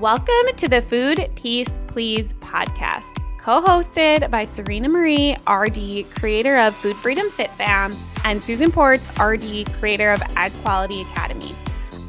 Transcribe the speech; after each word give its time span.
Welcome 0.00 0.54
to 0.58 0.68
the 0.68 0.82
Food 0.82 1.30
Peace 1.36 1.80
Please 1.86 2.34
podcast, 2.34 3.16
co 3.38 3.62
hosted 3.62 4.30
by 4.30 4.44
Serena 4.44 4.90
Marie, 4.90 5.38
RD, 5.48 6.10
creator 6.10 6.58
of 6.58 6.76
Food 6.76 6.94
Freedom 6.96 7.30
Fit 7.30 7.50
Fam, 7.52 7.94
and 8.22 8.44
Susan 8.44 8.70
Ports, 8.70 9.10
RD, 9.18 9.72
creator 9.78 10.12
of 10.12 10.20
Egg 10.36 10.52
Quality 10.60 11.00
Academy. 11.00 11.56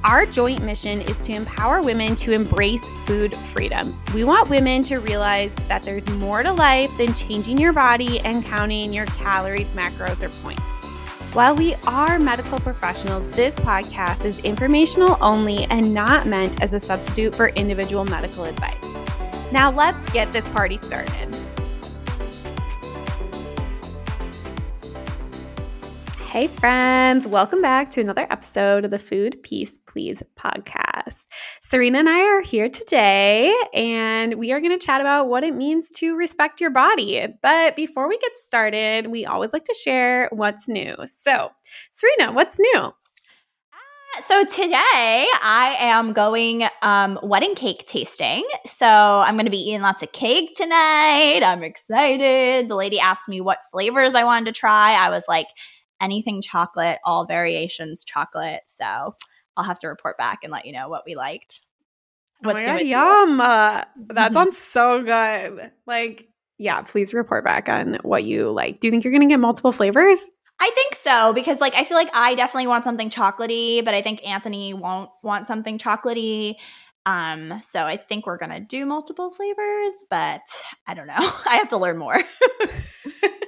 Our 0.03 0.25
joint 0.25 0.63
mission 0.63 1.01
is 1.01 1.17
to 1.19 1.31
empower 1.31 1.81
women 1.81 2.17
to 2.17 2.31
embrace 2.31 2.85
food 3.05 3.33
freedom. 3.33 3.97
We 4.13 4.25
want 4.25 4.49
women 4.49 4.83
to 4.83 4.97
realize 4.97 5.55
that 5.69 5.83
there's 5.83 6.09
more 6.09 6.43
to 6.43 6.51
life 6.51 6.91
than 6.97 7.13
changing 7.13 7.57
your 7.57 7.71
body 7.71 8.19
and 8.19 8.43
counting 8.43 8.91
your 8.91 9.05
calories, 9.05 9.69
macros, 9.69 10.21
or 10.21 10.29
points. 10.43 10.61
While 11.37 11.55
we 11.55 11.75
are 11.85 12.17
medical 12.17 12.59
professionals, 12.59 13.29
this 13.35 13.53
podcast 13.53 14.25
is 14.25 14.39
informational 14.39 15.19
only 15.21 15.65
and 15.65 15.93
not 15.93 16.25
meant 16.25 16.63
as 16.63 16.73
a 16.73 16.79
substitute 16.79 17.35
for 17.35 17.49
individual 17.49 18.05
medical 18.05 18.45
advice. 18.45 18.83
Now, 19.51 19.69
let's 19.69 19.99
get 20.11 20.31
this 20.31 20.49
party 20.49 20.77
started. 20.77 21.37
Hey, 26.37 26.45
friends, 26.45 27.25
welcome 27.25 27.63
back 27.63 27.89
to 27.89 27.99
another 27.99 28.27
episode 28.29 28.85
of 28.85 28.91
the 28.91 28.99
Food 28.99 29.41
Peace 29.41 29.73
Please 29.87 30.21
podcast. 30.37 31.25
Serena 31.63 31.97
and 31.97 32.07
I 32.07 32.19
are 32.19 32.41
here 32.43 32.69
today, 32.69 33.51
and 33.73 34.35
we 34.35 34.51
are 34.51 34.59
going 34.59 34.77
to 34.77 34.85
chat 34.85 35.01
about 35.01 35.29
what 35.29 35.43
it 35.43 35.55
means 35.55 35.89
to 35.95 36.15
respect 36.15 36.61
your 36.61 36.69
body. 36.69 37.25
But 37.41 37.75
before 37.75 38.07
we 38.07 38.19
get 38.19 38.33
started, 38.35 39.07
we 39.07 39.25
always 39.25 39.51
like 39.51 39.63
to 39.63 39.75
share 39.83 40.29
what's 40.31 40.69
new. 40.69 40.95
So, 41.05 41.49
Serena, 41.89 42.31
what's 42.33 42.59
new? 42.59 42.81
Uh, 42.81 44.21
so 44.23 44.45
today 44.45 45.25
I 45.41 45.75
am 45.79 46.13
going 46.13 46.67
um, 46.83 47.17
wedding 47.23 47.55
cake 47.55 47.87
tasting. 47.87 48.47
So 48.67 48.85
I'm 48.85 49.33
going 49.33 49.45
to 49.45 49.51
be 49.51 49.71
eating 49.71 49.81
lots 49.81 50.03
of 50.03 50.11
cake 50.11 50.55
tonight. 50.55 51.41
I'm 51.43 51.63
excited. 51.63 52.69
The 52.69 52.75
lady 52.75 52.99
asked 52.99 53.27
me 53.27 53.41
what 53.41 53.57
flavors 53.71 54.13
I 54.13 54.23
wanted 54.23 54.53
to 54.53 54.59
try. 54.59 54.93
I 54.93 55.09
was 55.09 55.23
like, 55.27 55.47
anything 56.01 56.41
chocolate, 56.41 56.99
all 57.03 57.25
variations 57.25 58.03
chocolate. 58.03 58.61
So 58.67 59.15
I'll 59.55 59.63
have 59.63 59.79
to 59.79 59.87
report 59.87 60.17
back 60.17 60.39
and 60.43 60.51
let 60.51 60.65
you 60.65 60.73
know 60.73 60.89
what 60.89 61.03
we 61.05 61.15
liked. 61.15 61.61
Oh 62.43 62.49
What's 62.49 62.63
oh 62.63 62.65
God, 62.65 62.81
yum! 62.81 63.41
Uh, 63.41 63.83
that 64.13 64.33
sounds 64.33 64.57
so 64.57 65.01
good. 65.01 65.71
Like, 65.87 66.29
yeah, 66.59 66.81
please 66.81 67.13
report 67.13 67.43
back 67.43 67.67
on 67.67 67.97
what 68.03 68.25
you 68.25 68.51
like. 68.51 68.79
Do 68.79 68.87
you 68.87 68.91
think 68.91 69.03
you're 69.03 69.13
gonna 69.13 69.27
get 69.27 69.39
multiple 69.39 69.71
flavors? 69.71 70.29
I 70.59 70.71
think 70.73 70.95
so 70.95 71.33
because 71.33 71.61
like 71.61 71.75
I 71.75 71.83
feel 71.83 71.97
like 71.97 72.13
I 72.13 72.35
definitely 72.35 72.67
want 72.67 72.83
something 72.83 73.09
chocolatey, 73.09 73.83
but 73.83 73.93
I 73.93 74.01
think 74.01 74.25
Anthony 74.25 74.73
won't 74.73 75.09
want 75.23 75.47
something 75.47 75.77
chocolatey. 75.77 76.55
Um, 77.05 77.59
so 77.61 77.83
I 77.83 77.97
think 77.97 78.27
we're 78.27 78.37
gonna 78.37 78.59
do 78.59 78.85
multiple 78.85 79.31
flavors, 79.31 79.93
but 80.09 80.41
I 80.85 80.93
don't 80.93 81.07
know. 81.07 81.13
I 81.45 81.55
have 81.57 81.69
to 81.69 81.77
learn 81.77 81.97
more. 81.97 82.17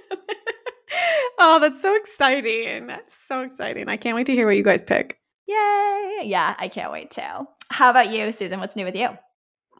oh, 1.40 1.60
that's 1.60 1.82
so 1.82 1.96
exciting. 1.96 2.88
That's 2.88 3.16
so 3.16 3.42
exciting. 3.42 3.90
I 3.90 3.98
can't 3.98 4.16
wait 4.16 4.26
to 4.28 4.34
hear 4.34 4.46
what 4.46 4.56
you 4.56 4.64
guys 4.64 4.84
pick. 4.84 5.20
Yay. 5.48 6.22
Yeah, 6.24 6.56
I 6.58 6.68
can't 6.68 6.92
wait 6.92 7.12
too. 7.12 7.48
How 7.70 7.90
about 7.90 8.12
you, 8.12 8.32
Susan? 8.32 8.60
What's 8.60 8.76
new 8.76 8.86
with 8.86 8.96
you? 8.96 9.10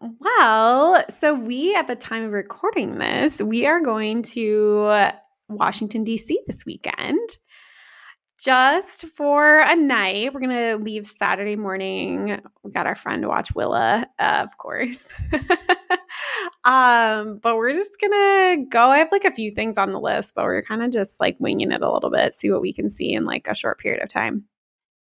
Well, 0.02 1.04
so 1.10 1.34
we, 1.34 1.76
at 1.76 1.88
the 1.88 1.96
time 1.96 2.24
of 2.24 2.32
recording 2.32 2.98
this, 2.98 3.42
we 3.42 3.66
are 3.66 3.82
going 3.82 4.22
to 4.24 5.12
Washington, 5.50 6.04
D.C. 6.04 6.40
this 6.48 6.66
weekend 6.66 7.20
just 8.40 9.06
for 9.08 9.60
a 9.60 9.76
night. 9.76 10.34
We're 10.34 10.40
going 10.40 10.56
to 10.56 10.84
leave 10.84 11.06
Saturday 11.06 11.58
morning. 11.58 12.40
We 12.64 12.72
got 12.72 12.88
our 12.88 12.96
friend 12.96 13.22
to 13.24 13.28
watch 13.28 13.54
Willa, 13.54 14.08
uh, 14.18 14.42
of 14.44 14.58
course. 14.58 15.14
um, 16.66 17.40
but 17.42 17.56
we're 17.56 17.74
just 17.74 17.94
to 18.00 18.66
go. 18.70 18.90
I 18.90 18.98
have 18.98 19.12
like 19.12 19.26
a 19.26 19.32
few 19.32 19.52
things 19.52 19.78
on 19.78 19.94
the 19.94 20.00
list, 20.00 20.34
but 20.36 20.44
we're 20.44 20.62
kind 20.62 20.84
of 20.84 20.92
just 20.92 21.20
like 21.20 21.38
winging 21.40 21.72
it 21.72 21.82
a 21.82 21.92
little 21.92 22.10
bit, 22.10 22.34
see 22.34 22.52
what 22.52 22.62
we 22.62 22.74
can 22.74 22.90
see 22.90 23.14
in 23.14 23.26
like 23.26 23.48
a 23.48 23.56
short 23.56 23.80
period 23.80 24.04
of 24.04 24.10
time. 24.10 24.44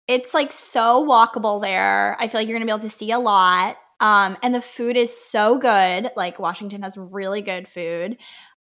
It's 0.07 0.35
like 0.35 0.53
so 0.53 1.05
walkable 1.05 1.61
there. 1.61 2.17
I 2.21 2.29
feel 2.29 2.41
like 2.41 2.49
you're 2.49 2.59
to 2.59 2.65
be 2.65 2.71
able 2.71 2.81
to 2.81 2.91
see 2.91 3.11
a 3.11 3.19
lot. 3.19 3.77
Um, 4.01 4.37
and 4.43 4.55
the 4.55 4.63
food 4.63 4.97
is 4.97 5.15
so 5.15 5.59
good. 5.59 6.11
Like 6.17 6.39
Washington 6.39 6.83
has 6.83 6.97
really 6.97 7.43
good 7.43 7.69
food. 7.69 8.17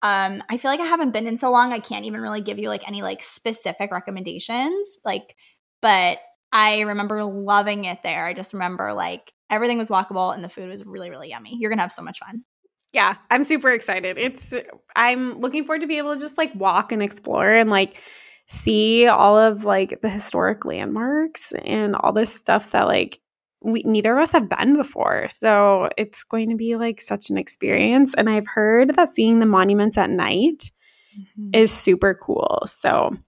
Um, 0.03 0.43
I 0.51 0.59
feel 0.59 0.71
like 0.71 0.81
I 0.81 0.87
haven't 0.87 1.13
been 1.13 1.27
in 1.27 1.37
so 1.37 1.51
long. 1.51 1.73
I 1.73 1.81
can't 1.81 2.05
even 2.05 2.21
really 2.21 2.43
give 2.43 2.59
you 2.59 2.69
like 2.69 2.87
any 2.87 3.03
like 3.03 3.23
specific 3.23 3.91
recommendations. 3.91 4.99
Like, 5.05 5.35
but 5.81 6.19
I 6.53 6.81
remember 6.81 7.25
loving 7.25 7.87
it 7.87 8.01
there. 8.03 8.27
I 8.27 8.35
just 8.35 8.53
remember 8.53 8.93
like 8.93 9.33
everything 9.49 9.79
was 9.79 9.89
walkable 9.89 10.35
and 10.35 10.45
the 10.45 10.49
food 10.49 10.69
was 10.69 10.85
really, 10.85 11.09
really 11.09 11.31
yummy. 11.31 11.57
You're 11.59 11.71
gonna 11.71 11.83
have 11.83 11.93
so 11.93 12.03
much 12.03 12.19
fun. 12.19 12.45
Yeah, 12.93 13.17
I'm 13.31 13.45
super 13.45 13.71
excited. 13.71 14.19
It's 14.19 14.53
I'm 14.95 15.41
looking 15.41 15.65
forward 15.65 15.81
to 15.81 15.87
be 15.87 15.99
able 15.99 16.15
to 16.15 16.21
just 16.21 16.37
like 16.37 16.55
walk 16.55 16.93
and 16.93 17.03
explore 17.03 17.51
and 17.51 17.71
like 17.71 18.01
see 18.49 19.07
all 19.07 19.39
of 19.39 19.65
like 19.65 20.01
the 20.03 20.11
historic 20.11 20.65
landmarks 20.65 21.53
and 21.65 21.97
all 21.97 22.13
this 22.13 22.35
stuff 22.35 22.73
that 22.73 22.87
like 22.87 23.19
we 23.63 23.83
neither 23.85 24.17
of 24.17 24.23
us 24.23 24.33
have 24.33 24.49
been 24.49 24.77
before. 24.77 25.29
So 25.31 25.89
it's 25.97 26.23
going 26.23 26.51
to 26.51 26.57
be 26.57 26.77
like 26.77 27.01
such 27.01 27.31
an 27.31 27.39
experience. 27.39 28.15
And 28.15 28.29
I've 28.29 28.47
heard 28.47 28.95
that 28.95 29.09
seeing 29.09 29.39
the 29.39 29.47
monuments 29.47 29.97
at 29.97 30.11
night 30.11 30.71
mm-hmm. 31.19 31.51
is 31.55 31.71
super 31.71 32.15
cool. 32.15 32.63
So 32.67 33.09
I'm 33.13 33.25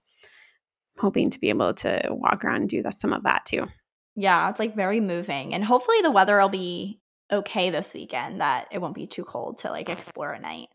hoping 0.99 1.29
to 1.31 1.39
be 1.39 1.49
able 1.49 1.73
to 1.75 2.07
walk 2.11 2.43
around 2.43 2.61
and 2.61 2.69
do 2.69 2.83
that, 2.83 2.93
some 2.93 3.13
of 3.13 3.23
that 3.23 3.45
too. 3.45 3.65
Yeah, 4.15 4.49
it's 4.49 4.59
like 4.59 4.75
very 4.75 5.01
moving. 5.01 5.53
And 5.53 5.63
hopefully 5.63 6.01
the 6.01 6.11
weather 6.11 6.39
will 6.39 6.49
be 6.49 6.99
okay 7.31 7.69
this 7.69 7.93
weekend, 7.93 8.41
that 8.41 8.67
it 8.71 8.79
won't 8.79 8.95
be 8.95 9.07
too 9.07 9.23
cold 9.23 9.59
to 9.59 9.69
like 9.69 9.89
explore 9.89 10.33
at 10.33 10.41
night. 10.41 10.69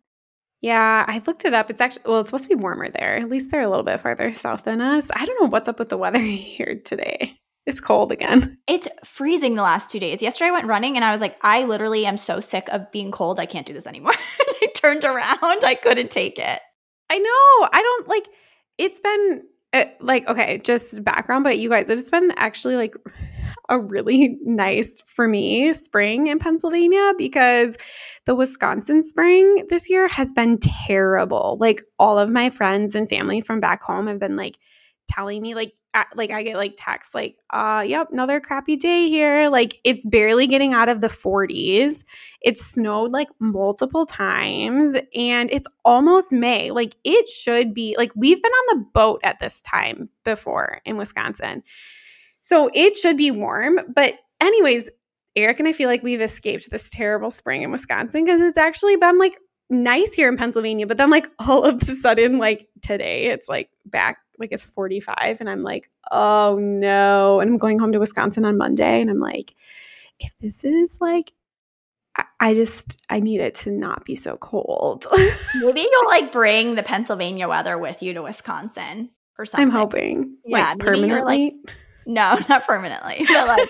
Yeah, 0.61 1.05
I 1.09 1.23
looked 1.27 1.45
it 1.45 1.55
up. 1.55 1.71
It's 1.71 1.81
actually 1.81 2.11
well, 2.11 2.21
it's 2.21 2.29
supposed 2.29 2.45
to 2.45 2.49
be 2.49 2.55
warmer 2.55 2.91
there. 2.91 3.17
At 3.17 3.31
least 3.31 3.51
they're 3.51 3.63
a 3.63 3.69
little 3.69 3.85
bit 3.85 4.01
farther 4.01 4.35
south 4.35 4.65
than 4.65 4.81
us. 4.81 5.09
I 5.15 5.25
don't 5.25 5.41
know 5.43 5.49
what's 5.49 5.69
up 5.69 5.79
with 5.79 5.89
the 5.89 5.97
weather 5.97 6.19
here 6.19 6.81
today. 6.85 7.39
It's 7.67 7.81
cold 7.81 8.11
again. 8.11 8.59
It's 8.67 8.89
freezing 9.05 9.55
the 9.55 9.63
last 9.63 9.91
two 9.91 10.01
days. 10.01 10.23
Yesterday 10.23 10.49
I 10.49 10.53
went 10.53 10.67
running 10.67 10.97
and 10.97 11.05
I 11.05 11.13
was 11.13 11.21
like, 11.21 11.37
I 11.43 11.65
literally 11.65 12.05
am 12.07 12.17
so 12.17 12.41
sick 12.41 12.69
of 12.71 12.91
being 12.91 13.11
cold. 13.11 13.39
I 13.39 13.47
can't 13.47 13.67
do 13.67 13.73
this 13.73 13.87
anymore. 13.87 14.15
I 14.41 14.67
turned 14.75 15.05
around. 15.05 15.65
I 15.65 15.79
couldn't 15.81 16.11
take 16.11 16.39
it. 16.39 16.61
I 17.11 17.19
know. 17.19 17.69
I 17.73 17.83
don't 17.83 18.09
like 18.09 18.27
it's 18.79 19.01
been 19.01 19.43
uh, 19.73 19.85
like 20.01 20.27
okay, 20.27 20.59
just 20.59 21.05
background, 21.05 21.45
but 21.45 21.59
you 21.59 21.69
guys, 21.69 21.89
it's 21.89 22.11
been 22.11 22.33
actually 22.37 22.77
like 22.77 22.95
a 23.69 23.79
really 23.79 24.39
nice 24.43 25.01
for 25.07 25.29
me 25.29 25.73
spring 25.75 26.27
in 26.27 26.39
Pennsylvania 26.39 27.13
because 27.17 27.77
the 28.27 28.35
Wisconsin 28.35 29.03
spring 29.03 29.67
this 29.69 29.89
year 29.89 30.09
has 30.09 30.33
been 30.33 30.59
terrible. 30.59 31.57
Like 31.61 31.83
all 31.99 32.19
of 32.19 32.31
my 32.31 32.51
friends 32.51 32.95
and 32.95 33.09
family 33.09 33.41
from 33.41 33.61
back 33.61 33.83
home 33.83 34.07
have 34.07 34.19
been 34.19 34.37
like 34.37 34.59
telling 35.09 35.43
me 35.43 35.55
like 35.55 35.73
like 36.15 36.31
I 36.31 36.43
get 36.43 36.57
like 36.57 36.75
texts 36.77 37.15
like, 37.15 37.37
uh, 37.51 37.85
yep, 37.87 38.09
another 38.13 38.41
crappy 38.41 38.77
day 38.77 39.09
here. 39.09 39.49
Like 39.49 39.79
it's 39.85 40.05
barely 40.05 40.47
getting 40.47 40.73
out 40.73 40.89
of 40.89 41.01
the 41.01 41.09
40s. 41.09 42.05
It 42.43 42.59
snowed 42.59 43.11
like 43.11 43.29
multiple 43.41 44.05
times 44.05 44.97
and 45.15 45.51
it's 45.51 45.67
almost 45.85 46.33
May. 46.33 46.71
Like 46.71 46.95
it 47.05 47.27
should 47.29 47.75
be 47.75 47.97
like 47.99 48.13
we've 48.15 48.41
been 48.41 48.53
on 48.53 48.79
the 48.79 48.85
boat 48.93 49.21
at 49.25 49.39
this 49.41 49.61
time 49.63 50.09
before 50.25 50.81
in 50.85 50.97
Wisconsin. 50.97 51.63
So 52.51 52.69
it 52.75 52.97
should 52.97 53.17
be 53.17 53.31
warm. 53.31 53.79
But 53.95 54.15
anyways, 54.41 54.91
Eric 55.37 55.61
and 55.61 55.69
I 55.69 55.73
feel 55.73 55.89
like 55.89 56.03
we've 56.03 56.21
escaped 56.21 56.69
this 56.69 56.91
terrible 56.91 57.31
spring 57.31 57.63
in 57.63 57.71
Wisconsin 57.71 58.25
because 58.25 58.41
it's 58.41 58.59
actually 58.59 58.97
been 58.97 59.19
like 59.19 59.39
nice 59.69 60.15
here 60.15 60.29
in 60.29 60.37
Pennsylvania. 60.37 60.85
But 60.85 60.97
then 60.97 61.11
like 61.11 61.29
all 61.39 61.63
of 61.63 61.81
a 61.81 61.87
sudden, 61.87 62.39
like 62.39 62.67
today, 62.83 63.27
it's 63.27 63.49
like 63.49 63.71
back 63.87 64.19
like 64.41 64.51
it's 64.51 64.65
45 64.65 65.37
and 65.41 65.49
I'm 65.49 65.63
like, 65.63 65.93
oh 66.11 66.59
no. 66.61 67.39
And 67.39 67.51
I'm 67.51 67.59
going 67.59 67.79
home 67.79 67.93
to 67.93 68.01
Wisconsin 68.01 68.45
on 68.45 68.59
Monday 68.59 69.01
and 69.01 69.11
I'm 69.11 69.21
like, 69.21 69.55
if 70.19 70.37
this 70.39 70.65
is 70.65 70.99
like 71.01 71.33
I, 72.41 72.55
just 72.55 73.01
I 73.09 73.21
need 73.21 73.41
it 73.41 73.55
to 73.57 73.71
not 73.71 74.05
be 74.05 74.17
so 74.17 74.37
cold. 74.37 75.07
Maybe 75.55 75.87
you'll 75.89 76.09
like 76.09 76.33
bring 76.33 76.75
the 76.75 76.83
Pennsylvania 76.83 77.47
weather 77.47 77.79
with 77.79 78.03
you 78.03 78.13
to 78.15 78.23
Wisconsin 78.23 79.11
or 79.39 79.47
something. 79.47 79.69
I'm 79.69 79.71
hoping. 79.71 80.37
Yeah, 80.45 80.71
like 80.71 80.81
permanently. 80.81 81.55
Like, 81.65 81.77
no, 82.11 82.39
not 82.49 82.67
permanently. 82.67 83.25
But 83.27 83.47
like 83.47 83.69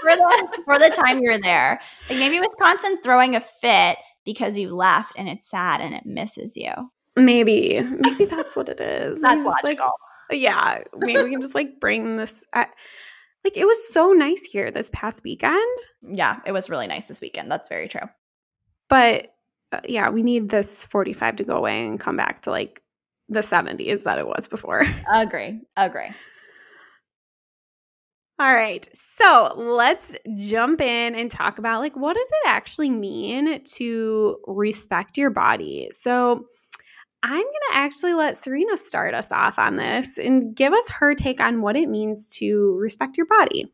for 0.00 0.16
the 0.16 0.58
for 0.64 0.78
the 0.78 0.90
time 0.90 1.20
you're 1.20 1.40
there. 1.40 1.80
Like 2.08 2.18
maybe 2.18 2.40
Wisconsin's 2.40 3.00
throwing 3.02 3.36
a 3.36 3.40
fit 3.40 3.98
because 4.24 4.58
you 4.58 4.74
left 4.74 5.12
and 5.16 5.28
it's 5.28 5.48
sad 5.48 5.80
and 5.80 5.94
it 5.94 6.04
misses 6.06 6.56
you. 6.56 6.72
Maybe. 7.16 7.80
Maybe 7.80 8.24
that's 8.26 8.54
what 8.54 8.68
it 8.68 8.80
is. 8.80 9.20
that's 9.22 9.44
logical. 9.44 9.92
Like, 10.30 10.40
yeah. 10.40 10.82
Maybe 10.96 11.22
we 11.22 11.30
can 11.30 11.40
just 11.40 11.54
like 11.54 11.80
bring 11.80 12.16
this. 12.16 12.44
At, 12.52 12.70
like 13.44 13.56
it 13.56 13.66
was 13.66 13.92
so 13.92 14.12
nice 14.12 14.42
here 14.42 14.70
this 14.70 14.90
past 14.92 15.22
weekend. 15.24 15.78
Yeah, 16.02 16.40
it 16.46 16.52
was 16.52 16.68
really 16.68 16.86
nice 16.86 17.06
this 17.06 17.20
weekend. 17.20 17.50
That's 17.50 17.68
very 17.68 17.88
true. 17.88 18.08
But 18.88 19.34
uh, 19.72 19.80
yeah, 19.84 20.10
we 20.10 20.22
need 20.22 20.50
this 20.50 20.84
45 20.84 21.36
to 21.36 21.44
go 21.44 21.56
away 21.56 21.86
and 21.86 21.98
come 21.98 22.16
back 22.16 22.40
to 22.40 22.50
like 22.50 22.82
the 23.28 23.40
70s 23.40 24.02
that 24.02 24.18
it 24.18 24.26
was 24.26 24.48
before. 24.48 24.84
Agree. 25.12 25.60
Agree. 25.76 26.10
All 28.40 28.54
right. 28.54 28.88
So 28.94 29.52
let's 29.54 30.16
jump 30.34 30.80
in 30.80 31.14
and 31.14 31.30
talk 31.30 31.58
about 31.58 31.80
like 31.80 31.94
what 31.94 32.16
does 32.16 32.26
it 32.26 32.48
actually 32.48 32.88
mean 32.88 33.62
to 33.62 34.38
respect 34.46 35.18
your 35.18 35.28
body? 35.28 35.90
So 35.92 36.46
I'm 37.22 37.32
going 37.32 37.44
to 37.44 37.76
actually 37.76 38.14
let 38.14 38.38
Serena 38.38 38.78
start 38.78 39.12
us 39.12 39.30
off 39.30 39.58
on 39.58 39.76
this 39.76 40.16
and 40.16 40.56
give 40.56 40.72
us 40.72 40.88
her 40.88 41.14
take 41.14 41.38
on 41.38 41.60
what 41.60 41.76
it 41.76 41.90
means 41.90 42.30
to 42.36 42.78
respect 42.80 43.18
your 43.18 43.26
body. 43.26 43.70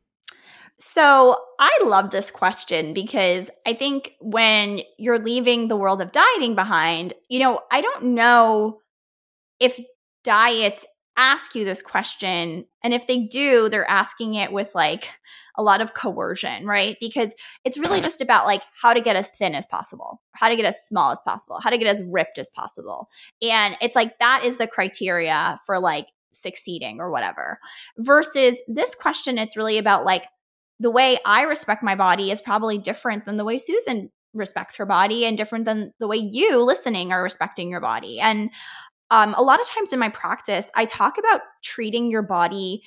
So 0.80 1.36
I 1.60 1.78
love 1.84 2.10
this 2.10 2.32
question 2.32 2.92
because 2.92 3.50
I 3.68 3.72
think 3.72 4.14
when 4.20 4.80
you're 4.98 5.20
leaving 5.20 5.68
the 5.68 5.76
world 5.76 6.00
of 6.00 6.10
dieting 6.10 6.56
behind, 6.56 7.14
you 7.28 7.38
know, 7.38 7.60
I 7.70 7.82
don't 7.82 8.06
know 8.14 8.80
if 9.60 9.80
diets 10.24 10.84
ask 11.16 11.54
you 11.54 11.64
this 11.64 11.82
question. 11.82 12.66
And 12.82 12.94
if 12.94 13.06
they 13.06 13.20
do, 13.20 13.68
they're 13.68 13.88
asking 13.88 14.34
it 14.34 14.52
with 14.52 14.74
like 14.74 15.08
a 15.56 15.62
lot 15.62 15.80
of 15.80 15.94
coercion, 15.94 16.66
right? 16.66 16.96
Because 17.00 17.34
it's 17.64 17.78
really 17.78 18.00
just 18.00 18.20
about 18.20 18.46
like 18.46 18.62
how 18.80 18.92
to 18.92 19.00
get 19.00 19.16
as 19.16 19.28
thin 19.28 19.54
as 19.54 19.66
possible, 19.66 20.20
how 20.32 20.48
to 20.48 20.56
get 20.56 20.66
as 20.66 20.86
small 20.86 21.10
as 21.10 21.22
possible, 21.22 21.58
how 21.62 21.70
to 21.70 21.78
get 21.78 21.88
as 21.88 22.02
ripped 22.10 22.38
as 22.38 22.50
possible. 22.50 23.08
And 23.40 23.76
it's 23.80 23.96
like 23.96 24.18
that 24.18 24.44
is 24.44 24.58
the 24.58 24.66
criteria 24.66 25.58
for 25.64 25.78
like 25.78 26.08
succeeding 26.32 27.00
or 27.00 27.10
whatever. 27.10 27.58
Versus 27.98 28.60
this 28.68 28.94
question, 28.94 29.38
it's 29.38 29.56
really 29.56 29.78
about 29.78 30.04
like 30.04 30.24
the 30.78 30.90
way 30.90 31.18
I 31.24 31.42
respect 31.42 31.82
my 31.82 31.94
body 31.94 32.30
is 32.30 32.42
probably 32.42 32.76
different 32.76 33.24
than 33.24 33.38
the 33.38 33.44
way 33.44 33.56
Susan 33.58 34.10
respects 34.34 34.76
her 34.76 34.84
body 34.84 35.24
and 35.24 35.38
different 35.38 35.64
than 35.64 35.94
the 35.98 36.06
way 36.06 36.16
you 36.16 36.62
listening 36.62 37.10
are 37.10 37.22
respecting 37.22 37.70
your 37.70 37.80
body. 37.80 38.20
And 38.20 38.50
um, 39.10 39.34
a 39.34 39.42
lot 39.42 39.60
of 39.60 39.66
times 39.68 39.92
in 39.92 39.98
my 39.98 40.08
practice, 40.08 40.70
I 40.74 40.84
talk 40.84 41.18
about 41.18 41.40
treating 41.62 42.10
your 42.10 42.22
body 42.22 42.82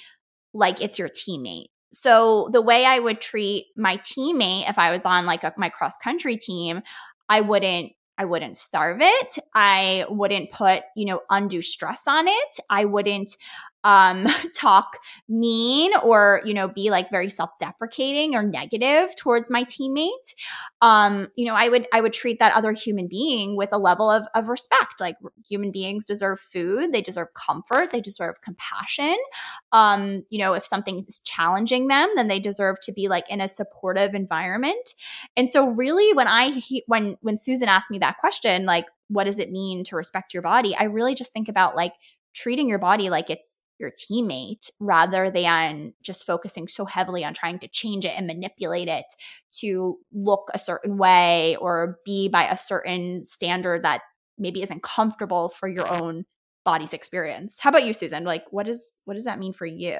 like 0.53 0.81
it's 0.81 0.99
your 0.99 1.09
teammate. 1.09 1.67
So 1.91 2.49
the 2.51 2.61
way 2.61 2.85
I 2.85 2.99
would 2.99 3.21
treat 3.21 3.67
my 3.75 3.97
teammate 3.97 4.69
if 4.69 4.77
I 4.77 4.91
was 4.91 5.05
on 5.05 5.25
like 5.25 5.43
a, 5.43 5.53
my 5.57 5.69
cross 5.69 5.97
country 5.97 6.37
team, 6.37 6.81
I 7.29 7.41
wouldn't 7.41 7.93
I 8.17 8.25
wouldn't 8.25 8.57
starve 8.57 8.97
it. 8.99 9.39
I 9.55 10.05
wouldn't 10.09 10.51
put, 10.51 10.83
you 10.93 11.05
know, 11.05 11.21
undue 11.29 11.61
stress 11.61 12.05
on 12.05 12.27
it. 12.27 12.59
I 12.69 12.83
wouldn't 12.83 13.37
um 13.83 14.27
talk 14.55 14.97
mean 15.27 15.91
or 16.03 16.41
you 16.45 16.53
know 16.53 16.67
be 16.67 16.89
like 16.89 17.09
very 17.09 17.29
self-deprecating 17.29 18.35
or 18.35 18.43
negative 18.43 19.15
towards 19.15 19.49
my 19.49 19.63
teammate 19.63 20.33
um 20.81 21.27
you 21.35 21.45
know 21.45 21.53
i 21.53 21.69
would 21.69 21.87
i 21.93 22.01
would 22.01 22.13
treat 22.13 22.39
that 22.39 22.53
other 22.55 22.71
human 22.71 23.07
being 23.07 23.55
with 23.55 23.69
a 23.71 23.77
level 23.77 24.09
of 24.09 24.25
of 24.35 24.49
respect 24.49 24.99
like 24.99 25.15
human 25.47 25.71
beings 25.71 26.05
deserve 26.05 26.39
food 26.39 26.91
they 26.91 27.01
deserve 27.01 27.27
comfort 27.33 27.91
they 27.91 28.01
deserve 28.01 28.41
compassion 28.41 29.15
um 29.71 30.23
you 30.29 30.39
know 30.39 30.53
if 30.53 30.65
something 30.65 31.05
is 31.07 31.19
challenging 31.19 31.87
them 31.87 32.09
then 32.15 32.27
they 32.27 32.39
deserve 32.39 32.77
to 32.81 32.91
be 32.91 33.07
like 33.07 33.29
in 33.29 33.41
a 33.41 33.47
supportive 33.47 34.13
environment. 34.13 34.93
And 35.37 35.49
so 35.49 35.67
really 35.67 36.13
when 36.13 36.27
i 36.27 36.61
when 36.87 37.17
when 37.21 37.37
susan 37.37 37.69
asked 37.69 37.91
me 37.91 37.99
that 37.99 38.17
question 38.17 38.65
like 38.65 38.85
what 39.09 39.25
does 39.25 39.39
it 39.39 39.51
mean 39.51 39.83
to 39.83 39.95
respect 39.95 40.33
your 40.33 40.43
body? 40.43 40.75
I 40.75 40.83
really 40.83 41.15
just 41.15 41.33
think 41.33 41.49
about 41.49 41.75
like 41.75 41.93
treating 42.33 42.69
your 42.69 42.79
body 42.79 43.09
like 43.09 43.29
it's 43.29 43.59
your 43.79 43.91
teammate 43.91 44.69
rather 44.79 45.31
than 45.31 45.93
just 46.01 46.25
focusing 46.25 46.67
so 46.67 46.85
heavily 46.85 47.23
on 47.23 47.33
trying 47.33 47.59
to 47.59 47.67
change 47.67 48.05
it 48.05 48.13
and 48.15 48.27
manipulate 48.27 48.87
it 48.87 49.05
to 49.51 49.97
look 50.11 50.49
a 50.53 50.59
certain 50.59 50.97
way 50.97 51.55
or 51.57 51.99
be 52.05 52.27
by 52.27 52.47
a 52.47 52.57
certain 52.57 53.23
standard 53.23 53.83
that 53.83 54.01
maybe 54.37 54.61
isn't 54.61 54.83
comfortable 54.83 55.49
for 55.49 55.67
your 55.67 55.91
own 56.01 56.25
body's 56.65 56.93
experience. 56.93 57.59
How 57.59 57.69
about 57.69 57.85
you 57.85 57.93
Susan? 57.93 58.23
Like 58.23 58.45
what 58.51 58.67
is 58.67 59.01
what 59.05 59.15
does 59.15 59.25
that 59.25 59.39
mean 59.39 59.53
for 59.53 59.65
you? 59.65 59.99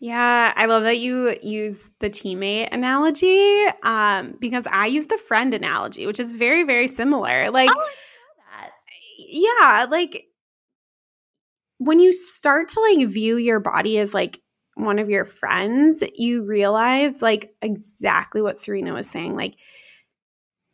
Yeah, 0.00 0.52
I 0.54 0.66
love 0.66 0.82
that 0.82 0.98
you 0.98 1.36
use 1.40 1.88
the 2.00 2.10
teammate 2.10 2.68
analogy 2.72 3.64
um, 3.82 4.36
because 4.40 4.64
I 4.70 4.86
use 4.86 5.06
the 5.06 5.16
friend 5.16 5.54
analogy, 5.54 6.06
which 6.06 6.18
is 6.18 6.34
very, 6.34 6.64
very 6.64 6.88
similar. 6.88 7.50
Like, 7.50 7.70
oh, 7.72 7.88
yeah, 9.18 9.86
like 9.88 10.26
when 11.84 12.00
you 12.00 12.12
start 12.12 12.68
to 12.68 12.80
like 12.80 13.06
view 13.08 13.36
your 13.36 13.60
body 13.60 13.98
as 13.98 14.14
like 14.14 14.40
one 14.74 14.98
of 14.98 15.08
your 15.08 15.24
friends, 15.24 16.02
you 16.14 16.42
realize 16.42 17.22
like 17.22 17.54
exactly 17.62 18.42
what 18.42 18.58
Serena 18.58 18.92
was 18.92 19.08
saying. 19.08 19.36
Like, 19.36 19.56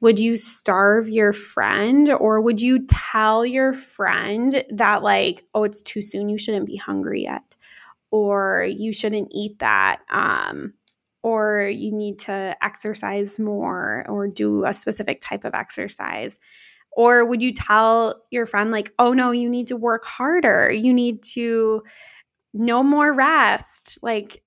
would 0.01 0.19
you 0.19 0.37
starve 0.37 1.09
your 1.11 1.33
friend 1.33 2.09
or 2.09 2.41
would 2.41 2.63
you 2.63 2.87
tell 2.87 3.45
your 3.45 3.73
friend 3.75 4.65
that, 4.71 5.03
like, 5.03 5.45
oh, 5.55 5.65
it's 5.65 5.83
too 5.83 6.01
soon, 6.01 6.31
you 6.31 6.39
shouldn't 6.39 6.67
be 6.67 6.77
hungry 6.77 7.25
yet, 7.25 7.57
or 8.11 8.67
you 8.71 8.93
shouldn't 8.95 9.29
eat 9.31 9.59
that, 9.59 10.01
um, 10.11 10.73
or 11.23 11.65
you 11.65 11.93
need 11.93 12.19
to 12.21 12.57
exercise 12.63 13.39
more 13.39 14.07
or 14.09 14.27
do 14.27 14.65
a 14.65 14.73
specific 14.73 15.21
type 15.21 15.45
of 15.45 15.55
exercise? 15.55 16.39
Or 16.93 17.25
would 17.25 17.43
you 17.43 17.53
tell 17.53 18.23
your 18.31 18.47
friend, 18.47 18.71
like, 18.71 18.93
oh 18.99 19.13
no, 19.13 19.31
you 19.31 19.49
need 19.49 19.69
to 19.69 19.77
work 19.77 20.05
harder? 20.05 20.71
You 20.71 20.93
need 20.93 21.23
to 21.35 21.83
no 22.55 22.83
more 22.83 23.13
rest? 23.13 23.99
Like, 24.03 24.43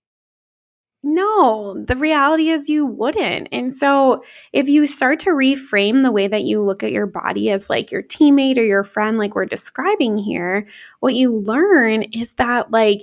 no, 1.05 1.83
the 1.85 1.97
reality 1.97 2.49
is 2.49 2.69
you 2.69 2.85
wouldn't. 2.85 3.49
And 3.51 3.75
so, 3.75 4.23
if 4.53 4.69
you 4.69 4.87
start 4.87 5.19
to 5.19 5.31
reframe 5.31 6.01
the 6.01 6.11
way 6.11 6.27
that 6.29 6.43
you 6.43 6.61
look 6.61 6.81
at 6.81 6.93
your 6.93 7.07
body 7.07 7.49
as 7.51 7.69
like 7.69 7.91
your 7.91 8.03
teammate 8.03 8.57
or 8.57 8.63
your 8.63 8.83
friend, 8.85 9.17
like 9.17 9.35
we're 9.35 9.45
describing 9.45 10.17
here, 10.17 10.65
what 11.01 11.13
you 11.15 11.39
learn 11.39 12.03
is 12.03 12.35
that, 12.35 12.71
like, 12.71 13.01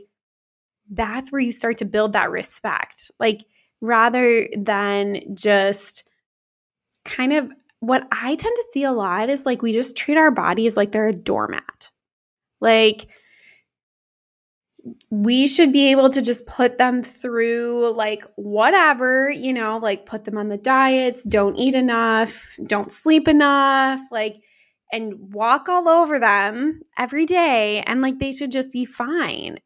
that's 0.90 1.30
where 1.30 1.40
you 1.40 1.52
start 1.52 1.78
to 1.78 1.84
build 1.84 2.14
that 2.14 2.30
respect. 2.30 3.10
Like, 3.20 3.44
rather 3.82 4.48
than 4.56 5.34
just 5.34 6.08
kind 7.04 7.32
of 7.32 7.50
what 7.80 8.06
I 8.12 8.34
tend 8.34 8.54
to 8.56 8.66
see 8.70 8.84
a 8.84 8.92
lot 8.92 9.30
is 9.30 9.46
like 9.46 9.62
we 9.62 9.72
just 9.72 9.96
treat 9.96 10.16
our 10.16 10.30
bodies 10.30 10.76
like 10.76 10.92
they're 10.92 11.08
a 11.08 11.14
doormat. 11.14 11.90
Like 12.60 13.08
we 15.10 15.46
should 15.46 15.72
be 15.72 15.90
able 15.90 16.10
to 16.10 16.22
just 16.22 16.46
put 16.46 16.78
them 16.78 17.02
through 17.02 17.92
like 17.94 18.24
whatever, 18.36 19.30
you 19.30 19.52
know, 19.52 19.78
like 19.78 20.06
put 20.06 20.24
them 20.24 20.38
on 20.38 20.48
the 20.48 20.56
diets, 20.56 21.24
don't 21.24 21.56
eat 21.56 21.74
enough, 21.74 22.56
don't 22.66 22.92
sleep 22.92 23.28
enough, 23.28 24.00
like 24.10 24.36
and 24.92 25.14
walk 25.32 25.68
all 25.68 25.88
over 25.88 26.18
them 26.18 26.80
every 26.98 27.24
day 27.26 27.82
and 27.86 28.02
like 28.02 28.18
they 28.18 28.32
should 28.32 28.50
just 28.50 28.72
be 28.72 28.84
fine. 28.84 29.58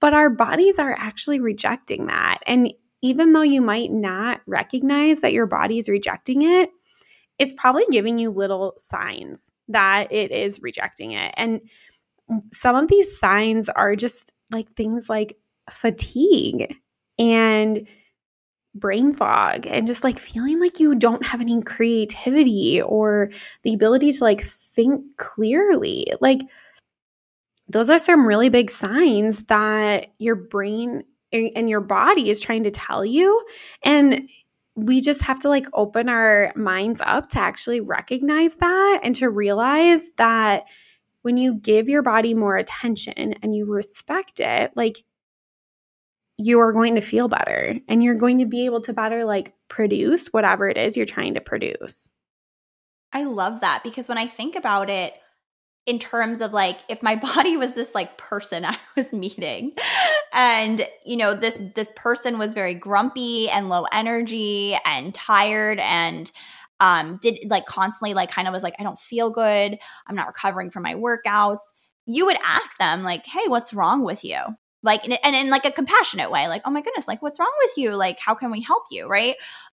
But 0.00 0.14
our 0.14 0.30
bodies 0.30 0.78
are 0.78 0.92
actually 0.92 1.40
rejecting 1.40 2.06
that. 2.06 2.38
And 2.46 2.72
even 3.02 3.32
though 3.32 3.42
you 3.42 3.60
might 3.60 3.90
not 3.90 4.40
recognize 4.46 5.20
that 5.20 5.32
your 5.32 5.46
body 5.46 5.78
is 5.78 5.88
rejecting 5.88 6.42
it, 6.42 6.70
it's 7.38 7.52
probably 7.52 7.84
giving 7.90 8.18
you 8.18 8.30
little 8.30 8.74
signs 8.76 9.50
that 9.68 10.12
it 10.12 10.30
is 10.30 10.60
rejecting 10.62 11.12
it. 11.12 11.32
And 11.36 11.60
some 12.50 12.76
of 12.76 12.88
these 12.88 13.18
signs 13.18 13.68
are 13.68 13.96
just 13.96 14.32
like 14.50 14.70
things 14.72 15.08
like 15.08 15.36
fatigue 15.70 16.74
and 17.18 17.86
brain 18.74 19.12
fog 19.12 19.66
and 19.66 19.86
just 19.86 20.04
like 20.04 20.18
feeling 20.18 20.60
like 20.60 20.78
you 20.78 20.94
don't 20.94 21.24
have 21.24 21.40
any 21.40 21.60
creativity 21.62 22.80
or 22.80 23.30
the 23.62 23.74
ability 23.74 24.12
to 24.12 24.24
like 24.24 24.42
think 24.42 25.16
clearly. 25.16 26.06
Like 26.20 26.40
those 27.68 27.90
are 27.90 27.98
some 27.98 28.26
really 28.26 28.48
big 28.48 28.70
signs 28.70 29.44
that 29.44 30.08
your 30.18 30.34
brain 30.34 31.04
eh, 31.32 31.50
and 31.54 31.68
your 31.68 31.80
body 31.80 32.30
is 32.30 32.40
trying 32.40 32.64
to 32.64 32.70
tell 32.70 33.04
you. 33.04 33.44
And 33.82 34.28
we 34.78 35.00
just 35.00 35.22
have 35.22 35.40
to 35.40 35.48
like 35.48 35.66
open 35.72 36.08
our 36.08 36.52
minds 36.54 37.02
up 37.04 37.28
to 37.30 37.40
actually 37.40 37.80
recognize 37.80 38.54
that 38.56 39.00
and 39.02 39.14
to 39.16 39.28
realize 39.28 40.08
that 40.16 40.68
when 41.22 41.36
you 41.36 41.54
give 41.54 41.88
your 41.88 42.02
body 42.02 42.32
more 42.32 42.56
attention 42.56 43.34
and 43.42 43.56
you 43.56 43.66
respect 43.66 44.38
it, 44.38 44.70
like 44.76 45.02
you 46.36 46.60
are 46.60 46.72
going 46.72 46.94
to 46.94 47.00
feel 47.00 47.26
better 47.26 47.76
and 47.88 48.04
you're 48.04 48.14
going 48.14 48.38
to 48.38 48.46
be 48.46 48.66
able 48.66 48.80
to 48.80 48.92
better 48.92 49.24
like 49.24 49.52
produce 49.66 50.28
whatever 50.28 50.68
it 50.68 50.76
is 50.76 50.96
you're 50.96 51.04
trying 51.04 51.34
to 51.34 51.40
produce. 51.40 52.10
I 53.12 53.24
love 53.24 53.60
that 53.60 53.82
because 53.82 54.08
when 54.08 54.18
I 54.18 54.28
think 54.28 54.54
about 54.54 54.88
it, 54.88 55.14
in 55.86 55.98
terms 55.98 56.42
of 56.42 56.52
like 56.52 56.78
if 56.88 57.02
my 57.02 57.16
body 57.34 57.56
was 57.56 57.74
this 57.74 57.94
like 57.94 58.16
person 58.16 58.64
I 58.64 58.76
was 58.94 59.12
meeting 59.12 59.72
and 60.38 60.86
you 61.04 61.16
know 61.16 61.34
this 61.34 61.60
this 61.74 61.92
person 61.96 62.38
was 62.38 62.54
very 62.54 62.72
grumpy 62.72 63.50
and 63.50 63.68
low 63.68 63.84
energy 63.92 64.78
and 64.86 65.12
tired 65.12 65.80
and 65.80 66.30
um 66.78 67.18
did 67.20 67.40
like 67.48 67.66
constantly 67.66 68.14
like 68.14 68.30
kind 68.30 68.46
of 68.46 68.54
was 68.54 68.62
like 68.62 68.76
I 68.78 68.84
don't 68.84 68.98
feel 68.98 69.30
good. 69.30 69.76
I'm 70.06 70.14
not 70.14 70.28
recovering 70.28 70.70
from 70.70 70.84
my 70.84 70.94
workouts. 70.94 71.66
You 72.06 72.24
would 72.26 72.38
ask 72.42 72.78
them 72.78 73.02
like 73.02 73.26
hey 73.26 73.48
what's 73.48 73.74
wrong 73.74 74.04
with 74.04 74.24
you? 74.24 74.38
Like 74.84 75.02
and 75.04 75.34
in 75.34 75.50
like 75.50 75.64
a 75.64 75.72
compassionate 75.72 76.30
way 76.30 76.46
like 76.46 76.62
oh 76.64 76.70
my 76.70 76.82
goodness 76.82 77.08
like 77.08 77.20
what's 77.20 77.40
wrong 77.40 77.52
with 77.64 77.72
you? 77.76 77.96
Like 77.96 78.20
how 78.20 78.36
can 78.36 78.52
we 78.52 78.62
help 78.62 78.84
you? 78.92 79.08
Right? 79.08 79.34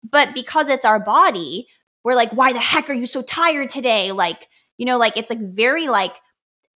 But 0.10 0.34
because 0.34 0.70
it's 0.70 0.86
our 0.86 1.00
body 1.00 1.68
we're 2.06 2.16
like 2.16 2.32
why 2.32 2.54
the 2.54 2.60
heck 2.60 2.90
are 2.90 2.94
you 2.94 3.06
so 3.06 3.22
tired 3.22 3.70
today? 3.70 4.14
Like 4.14 4.48
you 4.78 4.86
know 4.86 4.98
like 4.98 5.18
it's 5.18 5.30
like 5.30 5.42
very 5.42 5.90
like 5.90 6.14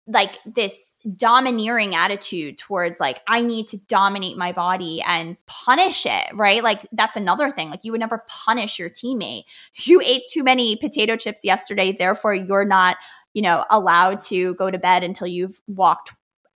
like 0.07 0.39
this 0.47 0.95
domineering 1.17 1.95
attitude 1.95 2.59
towards 2.59 3.01
like 3.01 3.21
I 3.27 3.43
need 3.43 3.67
to 3.69 3.79
dominate 3.89 4.37
my 4.37 4.53
body 4.53 5.03
and 5.03 5.37
punish 5.47 6.07
it, 6.07 6.35
right? 6.35 6.63
Like 6.63 6.87
that's 6.93 7.17
another 7.17 7.51
thing. 7.51 7.71
Like 7.71 7.81
you 7.83 7.91
would 7.93 8.01
never 8.01 8.25
punish 8.29 8.79
your 8.79 8.89
teammate. 8.89 9.45
You 9.75 10.01
ate 10.01 10.23
too 10.33 10.45
many 10.45 10.77
potato 10.77 11.17
chips 11.17 11.45
yesterday, 11.45 11.93
therefore 11.93 12.35
you're 12.35 12.65
not, 12.65 12.97
you 13.35 13.43
know, 13.43 13.65
allowed 13.71 14.21
to 14.21 14.55
go 14.55 14.71
to 14.71 14.79
bed 14.79 15.03
until 15.03 15.27
you've 15.27 15.61
walked 15.67 16.13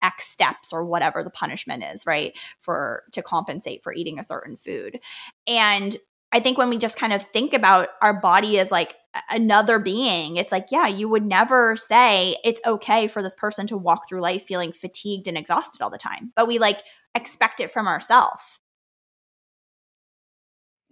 X 0.03 0.25
steps 0.29 0.73
or 0.73 0.85
whatever 0.85 1.23
the 1.23 1.29
punishment 1.29 1.83
is, 1.83 2.05
right? 2.05 2.33
For 2.59 3.03
to 3.13 3.21
compensate 3.21 3.81
for 3.81 3.93
eating 3.93 4.19
a 4.19 4.23
certain 4.23 4.57
food. 4.57 4.99
And 5.47 5.95
I 6.33 6.41
think 6.41 6.57
when 6.57 6.69
we 6.69 6.77
just 6.77 6.99
kind 6.99 7.13
of 7.13 7.23
think 7.31 7.53
about 7.53 7.89
our 8.01 8.19
body 8.19 8.59
as 8.59 8.71
like 8.71 8.95
another 9.29 9.79
being, 9.79 10.37
it's 10.37 10.51
like, 10.51 10.67
yeah, 10.71 10.87
you 10.87 11.09
would 11.09 11.25
never 11.25 11.75
say 11.75 12.37
it's 12.43 12.61
okay 12.65 13.07
for 13.07 13.21
this 13.21 13.35
person 13.35 13.67
to 13.67 13.77
walk 13.77 14.07
through 14.07 14.21
life 14.21 14.43
feeling 14.43 14.71
fatigued 14.71 15.27
and 15.27 15.37
exhausted 15.37 15.81
all 15.81 15.89
the 15.89 15.97
time, 15.97 16.31
but 16.35 16.47
we 16.47 16.59
like 16.59 16.81
expect 17.15 17.59
it 17.59 17.71
from 17.71 17.87
ourselves. 17.87 18.59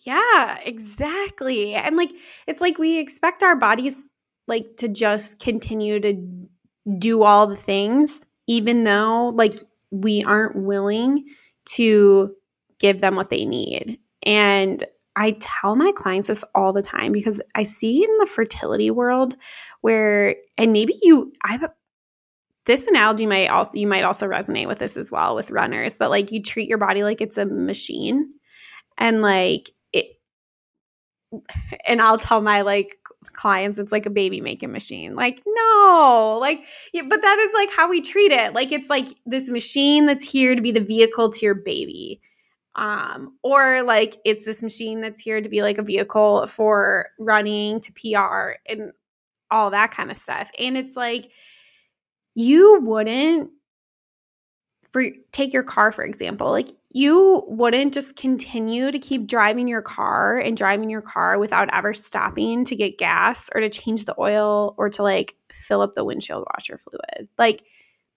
Yeah, 0.05 0.59
exactly. 0.63 1.73
And 1.73 1.95
like, 1.95 2.11
it's 2.47 2.61
like 2.61 2.77
we 2.77 2.97
expect 2.97 3.43
our 3.43 3.55
bodies 3.55 4.09
like 4.47 4.77
to 4.77 4.87
just 4.87 5.39
continue 5.39 5.99
to 5.99 6.47
do 6.99 7.23
all 7.23 7.47
the 7.47 7.55
things, 7.55 8.25
even 8.47 8.83
though 8.83 9.31
like 9.35 9.59
we 9.91 10.23
aren't 10.23 10.55
willing 10.55 11.25
to 11.65 12.35
give 12.79 13.01
them 13.01 13.15
what 13.15 13.29
they 13.29 13.45
need. 13.45 13.97
And 14.23 14.83
I 15.15 15.37
tell 15.39 15.75
my 15.75 15.91
clients 15.95 16.27
this 16.27 16.43
all 16.53 16.73
the 16.73 16.81
time 16.81 17.11
because 17.11 17.41
I 17.55 17.63
see 17.63 18.03
in 18.03 18.17
the 18.17 18.25
fertility 18.25 18.91
world 18.91 19.35
where, 19.81 20.35
and 20.57 20.73
maybe 20.73 20.93
you, 21.01 21.31
I 21.43 21.59
this 22.65 22.87
analogy 22.87 23.27
might 23.27 23.47
also, 23.47 23.77
you 23.77 23.87
might 23.87 24.03
also 24.03 24.27
resonate 24.27 24.67
with 24.67 24.79
this 24.79 24.97
as 24.97 25.11
well 25.11 25.35
with 25.35 25.51
runners, 25.51 25.97
but 25.97 26.09
like 26.09 26.31
you 26.31 26.41
treat 26.41 26.67
your 26.67 26.79
body 26.79 27.03
like 27.03 27.21
it's 27.21 27.37
a 27.37 27.45
machine 27.45 28.31
and 28.97 29.21
like 29.21 29.69
it, 29.93 30.07
and 31.85 32.01
I'll 32.01 32.17
tell 32.17 32.41
my 32.41 32.61
like 32.61 32.97
clients 33.33 33.77
it's 33.77 33.91
like 33.91 34.05
a 34.05 34.11
baby 34.11 34.41
making 34.41 34.71
machine. 34.71 35.15
Like, 35.15 35.43
no, 35.45 36.37
like, 36.41 36.63
yeah, 36.93 37.03
but 37.07 37.21
that 37.21 37.39
is 37.39 37.53
like 37.53 37.69
how 37.71 37.89
we 37.89 38.01
treat 38.01 38.31
it. 38.31 38.53
Like, 38.53 38.71
it's 38.71 38.89
like 38.89 39.09
this 39.25 39.49
machine 39.49 40.07
that's 40.07 40.29
here 40.29 40.55
to 40.55 40.61
be 40.61 40.71
the 40.71 40.79
vehicle 40.79 41.29
to 41.29 41.45
your 41.45 41.55
baby 41.55 42.19
um, 42.75 43.37
or 43.41 43.83
like 43.83 44.17
it's 44.25 44.45
this 44.45 44.61
machine 44.61 45.01
that's 45.01 45.21
here 45.21 45.41
to 45.41 45.49
be 45.49 45.61
like 45.61 45.77
a 45.77 45.83
vehicle 45.83 46.45
for 46.47 47.07
running 47.19 47.79
to 47.79 47.93
PR 47.93 48.57
and 48.67 48.91
all 49.49 49.69
that 49.69 49.91
kind 49.91 50.11
of 50.11 50.17
stuff. 50.17 50.51
And 50.59 50.77
it's 50.77 50.95
like 50.95 51.31
you 52.35 52.79
wouldn't 52.81 53.49
for 54.91 55.03
take 55.31 55.53
your 55.53 55.63
car 55.63 55.91
for 55.91 56.03
example, 56.03 56.51
like 56.51 56.69
you 56.91 57.43
wouldn't 57.47 57.93
just 57.93 58.15
continue 58.15 58.91
to 58.91 58.99
keep 58.99 59.27
driving 59.27 59.67
your 59.67 59.81
car 59.81 60.37
and 60.37 60.55
driving 60.57 60.89
your 60.89 61.01
car 61.01 61.37
without 61.37 61.73
ever 61.73 61.93
stopping 61.93 62.65
to 62.65 62.75
get 62.75 62.97
gas 62.97 63.49
or 63.53 63.61
to 63.61 63.69
change 63.69 64.05
the 64.05 64.15
oil 64.19 64.75
or 64.77 64.89
to 64.89 65.03
like 65.03 65.35
fill 65.51 65.81
up 65.81 65.93
the 65.93 66.03
windshield 66.03 66.45
washer 66.53 66.77
fluid. 66.77 67.29
Like 67.37 67.63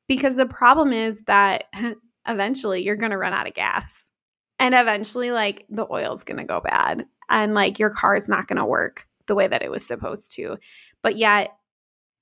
because 0.08 0.36
the 0.36 0.46
problem 0.46 0.92
is 0.92 1.22
that 1.24 1.64
eventually 2.26 2.82
you're 2.82 2.96
going 2.96 3.12
to 3.12 3.18
run 3.18 3.32
out 3.32 3.46
of 3.46 3.54
gas 3.54 4.10
and 4.58 4.74
eventually 4.74 5.30
like 5.30 5.64
the 5.68 5.86
oil's 5.90 6.24
going 6.24 6.38
to 6.38 6.44
go 6.44 6.60
bad 6.60 7.06
and 7.28 7.54
like 7.54 7.78
your 7.78 7.90
car 7.90 8.16
is 8.16 8.28
not 8.28 8.46
going 8.46 8.58
to 8.58 8.64
work 8.64 9.06
the 9.26 9.34
way 9.34 9.46
that 9.46 9.62
it 9.62 9.70
was 9.70 9.86
supposed 9.86 10.32
to. 10.34 10.56
But 11.02 11.16
yet 11.16 11.56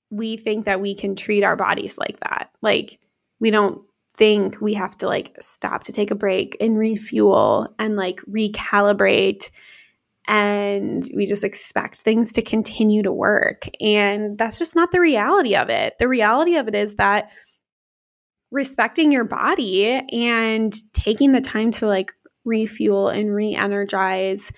we 0.09 0.37
think 0.37 0.65
that 0.65 0.81
we 0.81 0.95
can 0.95 1.15
treat 1.15 1.43
our 1.43 1.55
bodies 1.55 1.97
like 1.97 2.19
that. 2.21 2.51
Like 2.61 2.99
we 3.39 3.51
don't 3.51 3.81
think 4.15 4.59
we 4.61 4.73
have 4.73 4.97
to 4.97 5.07
like 5.07 5.35
stop 5.39 5.83
to 5.83 5.93
take 5.93 6.11
a 6.11 6.15
break 6.15 6.57
and 6.59 6.77
refuel 6.77 7.73
and 7.79 7.95
like 7.95 8.19
recalibrate 8.21 9.49
and 10.27 11.07
we 11.15 11.25
just 11.25 11.43
expect 11.43 12.01
things 12.01 12.33
to 12.33 12.41
continue 12.41 13.01
to 13.01 13.13
work. 13.13 13.63
And 13.79 14.37
that's 14.37 14.59
just 14.59 14.75
not 14.75 14.91
the 14.91 14.99
reality 14.99 15.55
of 15.55 15.69
it. 15.69 15.93
The 15.99 16.07
reality 16.07 16.57
of 16.57 16.67
it 16.67 16.75
is 16.75 16.95
that 16.95 17.31
respecting 18.51 19.11
your 19.11 19.23
body 19.23 19.85
and 19.85 20.73
taking 20.93 21.31
the 21.31 21.41
time 21.41 21.71
to 21.71 21.87
like 21.87 22.11
refuel 22.47 23.09
and 23.09 23.33
re 23.33 23.53
energize 23.53 24.51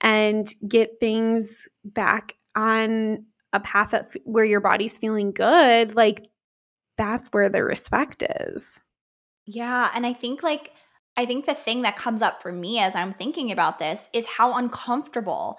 and 0.00 0.46
get 0.68 1.00
things 1.00 1.68
back 1.84 2.36
on 2.54 3.24
a 3.52 3.60
path 3.60 3.94
of, 3.94 4.16
where 4.24 4.44
your 4.44 4.60
body's 4.60 4.96
feeling 4.96 5.32
good, 5.32 5.94
like 5.94 6.26
that's 6.96 7.28
where 7.28 7.48
the 7.48 7.64
respect 7.64 8.22
is. 8.40 8.80
Yeah. 9.46 9.90
And 9.94 10.06
I 10.06 10.12
think, 10.12 10.42
like, 10.42 10.72
I 11.16 11.26
think 11.26 11.46
the 11.46 11.54
thing 11.54 11.82
that 11.82 11.96
comes 11.96 12.22
up 12.22 12.40
for 12.40 12.52
me 12.52 12.78
as 12.78 12.94
I'm 12.94 13.12
thinking 13.12 13.50
about 13.50 13.78
this 13.78 14.08
is 14.12 14.26
how 14.26 14.56
uncomfortable 14.56 15.58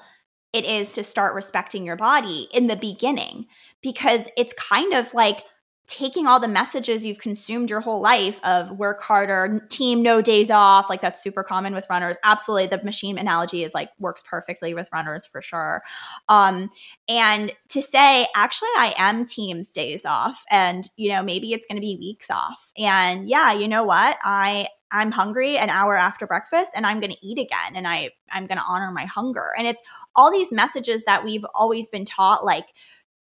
it 0.53 0.65
is 0.65 0.93
to 0.93 1.03
start 1.03 1.35
respecting 1.35 1.85
your 1.85 1.95
body 1.95 2.47
in 2.53 2.67
the 2.67 2.75
beginning 2.75 3.47
because 3.81 4.29
it's 4.38 4.53
kind 4.53 4.93
of 4.93 5.13
like 5.13 5.43
taking 5.88 6.25
all 6.25 6.39
the 6.39 6.47
messages 6.47 7.03
you've 7.05 7.19
consumed 7.19 7.69
your 7.69 7.81
whole 7.81 8.01
life 8.01 8.39
of 8.43 8.71
work 8.71 9.01
harder, 9.01 9.67
team 9.69 10.01
no 10.01 10.21
days 10.21 10.50
off, 10.50 10.89
like 10.89 11.01
that's 11.01 11.21
super 11.21 11.43
common 11.43 11.73
with 11.73 11.85
runners. 11.89 12.15
Absolutely, 12.23 12.67
the 12.67 12.83
machine 12.83 13.17
analogy 13.17 13.63
is 13.63 13.73
like 13.73 13.89
works 14.00 14.23
perfectly 14.25 14.73
with 14.73 14.89
runners 14.93 15.25
for 15.25 15.41
sure. 15.41 15.83
Um, 16.29 16.69
and 17.09 17.51
to 17.69 17.81
say, 17.81 18.25
actually, 18.35 18.69
I 18.77 18.93
am 18.97 19.25
teams 19.25 19.71
days 19.71 20.05
off, 20.05 20.43
and 20.50 20.88
you 20.95 21.09
know 21.09 21.21
maybe 21.21 21.53
it's 21.53 21.67
going 21.67 21.77
to 21.77 21.85
be 21.85 21.97
weeks 22.00 22.29
off, 22.29 22.71
and 22.77 23.27
yeah, 23.27 23.51
you 23.53 23.67
know 23.67 23.83
what, 23.83 24.17
I 24.23 24.67
I'm 24.91 25.11
hungry 25.11 25.57
an 25.57 25.69
hour 25.69 25.95
after 25.95 26.27
breakfast 26.27 26.73
and 26.75 26.85
I'm 26.85 27.00
going 27.00 27.13
to 27.13 27.25
eat 27.25 27.39
again 27.39 27.75
and 27.75 27.88
I 27.88 28.09
I'm 28.29 28.45
going 28.45 28.57
to 28.57 28.63
honor 28.67 28.91
my 28.91 29.05
hunger. 29.05 29.51
And 29.57 29.65
it's 29.65 29.81
all 30.15 30.29
these 30.29 30.51
messages 30.51 31.03
that 31.05 31.23
we've 31.23 31.45
always 31.55 31.88
been 31.88 32.03
taught 32.03 32.43
like 32.43 32.65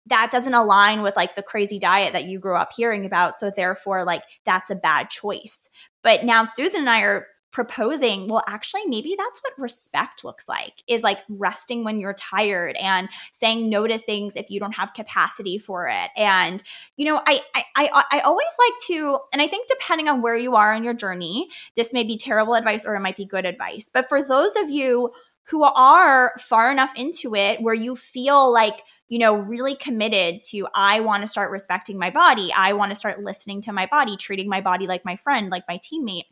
that 0.07 0.30
doesn't 0.30 0.54
align 0.54 1.02
with 1.02 1.16
like 1.16 1.35
the 1.35 1.42
crazy 1.42 1.78
diet 1.78 2.12
that 2.12 2.25
you 2.25 2.38
grew 2.38 2.57
up 2.57 2.73
hearing 2.76 3.04
about. 3.04 3.38
So 3.38 3.50
therefore, 3.54 4.04
like 4.04 4.23
that's 4.45 4.71
a 4.71 4.75
bad 4.75 5.11
choice. 5.11 5.69
But 6.02 6.25
now 6.25 6.45
Susan 6.45 6.80
and 6.80 6.90
I 6.90 7.00
are 7.02 7.26
proposing, 7.52 8.28
well, 8.28 8.45
actually, 8.47 8.87
maybe 8.87 9.14
that's 9.19 9.40
what 9.42 9.59
respect 9.59 10.25
looks 10.25 10.49
like 10.49 10.85
is 10.87 11.02
like 11.02 11.19
resting 11.28 11.83
when 11.83 11.99
you're 11.99 12.14
tired 12.14 12.76
and 12.76 13.09
saying 13.33 13.69
no 13.69 13.87
to 13.87 13.99
things 13.99 14.37
if 14.37 14.50
you 14.50 14.61
don't 14.61 14.75
have 14.76 14.95
capacity 14.95 15.59
for 15.59 15.88
it. 15.88 16.11
And, 16.16 16.62
you 16.97 17.07
know, 17.07 17.21
I, 17.26 17.40
I, 17.54 17.64
I, 17.76 18.04
I 18.12 18.21
always 18.21 18.47
like 18.59 18.75
to, 18.87 19.19
and 19.33 19.42
I 19.42 19.49
think 19.49 19.66
depending 19.66 20.09
on 20.09 20.23
where 20.23 20.37
you 20.37 20.54
are 20.54 20.73
in 20.73 20.85
your 20.85 20.95
journey, 20.95 21.49
this 21.76 21.92
may 21.92 22.04
be 22.04 22.16
terrible 22.16 22.54
advice 22.54 22.85
or 22.85 22.95
it 22.95 23.00
might 23.00 23.16
be 23.16 23.26
good 23.26 23.45
advice. 23.45 23.90
But 23.92 24.09
for 24.09 24.23
those 24.23 24.54
of 24.54 24.71
you 24.71 25.11
who 25.45 25.64
are 25.64 26.33
far 26.38 26.71
enough 26.71 26.92
into 26.95 27.35
it 27.35 27.61
where 27.61 27.75
you 27.75 27.97
feel 27.97 28.52
like 28.52 28.85
you 29.11 29.19
know, 29.19 29.35
really 29.35 29.75
committed 29.75 30.43
to 30.45 30.67
I 30.73 31.00
want 31.00 31.23
to 31.23 31.26
start 31.26 31.50
respecting 31.50 31.99
my 31.99 32.11
body. 32.11 32.50
I 32.57 32.73
want 32.73 32.90
to 32.90 32.97
start 32.97 33.23
listening 33.23 33.61
to 33.62 33.73
my 33.73 33.87
body, 33.87 34.17
treating 34.17 34.49
my 34.49 34.62
body 34.62 34.87
like 34.87 35.05
my 35.05 35.17
friend, 35.17 35.50
like 35.50 35.64
my 35.69 35.79
teammate. 35.79 36.25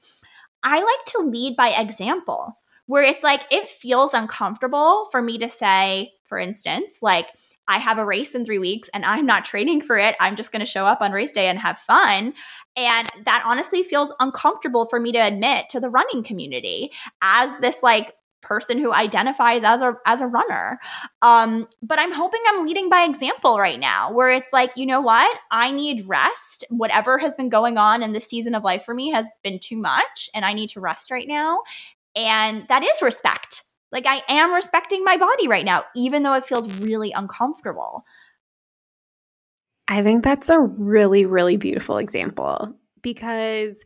I 0.63 0.77
like 0.77 1.05
to 1.09 1.23
lead 1.23 1.57
by 1.57 1.71
example, 1.71 2.57
where 2.87 3.03
it's 3.03 3.25
like 3.25 3.43
it 3.51 3.69
feels 3.69 4.15
uncomfortable 4.15 5.09
for 5.11 5.21
me 5.21 5.39
to 5.39 5.49
say, 5.49 6.13
for 6.25 6.39
instance, 6.39 7.03
like, 7.03 7.27
I 7.71 7.77
have 7.77 7.99
a 7.99 8.05
race 8.05 8.35
in 8.35 8.47
three 8.47 8.59
weeks 8.59 8.89
and 8.95 9.05
I'm 9.05 9.27
not 9.27 9.45
training 9.45 9.83
for 9.83 9.99
it. 9.99 10.17
I'm 10.21 10.37
just 10.37 10.53
going 10.53 10.61
to 10.61 10.67
show 10.67 10.87
up 10.87 11.03
on 11.03 11.13
race 11.13 11.33
day 11.33 11.49
and 11.49 11.59
have 11.59 11.79
fun. 11.79 12.33
And 12.77 13.09
that 13.27 13.43
honestly 13.45 13.83
feels 13.83 14.15
uncomfortable 14.21 14.87
for 14.87 14.99
me 14.99 15.13
to 15.13 15.19
admit 15.19 15.69
to 15.69 15.81
the 15.81 15.91
running 15.91 16.23
community 16.23 16.91
as 17.21 17.59
this 17.61 17.83
like 17.83 18.15
person 18.41 18.79
who 18.79 18.93
identifies 18.93 19.65
as 19.65 19.81
a 19.81 19.95
as 20.07 20.21
a 20.21 20.27
runner. 20.27 20.79
Um, 21.23 21.67
but 21.83 21.99
I'm 21.99 22.13
hoping 22.13 22.41
I'm 22.49 22.67
leading 22.67 22.89
by 22.89 23.03
example 23.03 23.59
right 23.59 23.79
now, 23.79 24.13
where 24.13 24.31
it's 24.31 24.53
like, 24.53 24.71
you 24.77 24.87
know 24.87 25.01
what? 25.01 25.39
I 25.51 25.71
need 25.71 26.07
rest. 26.07 26.65
Whatever 26.71 27.19
has 27.19 27.35
been 27.35 27.49
going 27.49 27.79
on 27.79 28.03
in 28.03 28.13
this 28.13 28.27
season 28.27 28.55
of 28.55 28.65
life 28.65 28.85
for 28.85 28.95
me 28.95 29.11
has 29.11 29.27
been 29.43 29.59
too 29.59 29.77
much, 29.77 30.31
and 30.35 30.45
I 30.45 30.53
need 30.53 30.71
to 30.71 30.81
rest 30.81 31.11
right 31.11 31.29
now. 31.29 31.59
And 32.15 32.67
that 32.69 32.83
is 32.85 33.03
respect. 33.03 33.63
Like 33.91 34.07
I 34.07 34.23
am 34.29 34.53
respecting 34.53 35.05
my 35.05 35.17
body 35.17 35.49
right 35.49 35.65
now, 35.65 35.85
even 35.97 36.23
though 36.23 36.35
it 36.35 36.45
feels 36.45 36.69
really 36.81 37.13
uncomfortable. 37.13 38.05
I 39.89 40.03
think 40.03 40.23
that's 40.23 40.51
a 40.51 40.61
really, 40.61 41.25
really 41.25 41.57
beautiful 41.57 41.97
example 41.97 42.75
because, 43.01 43.83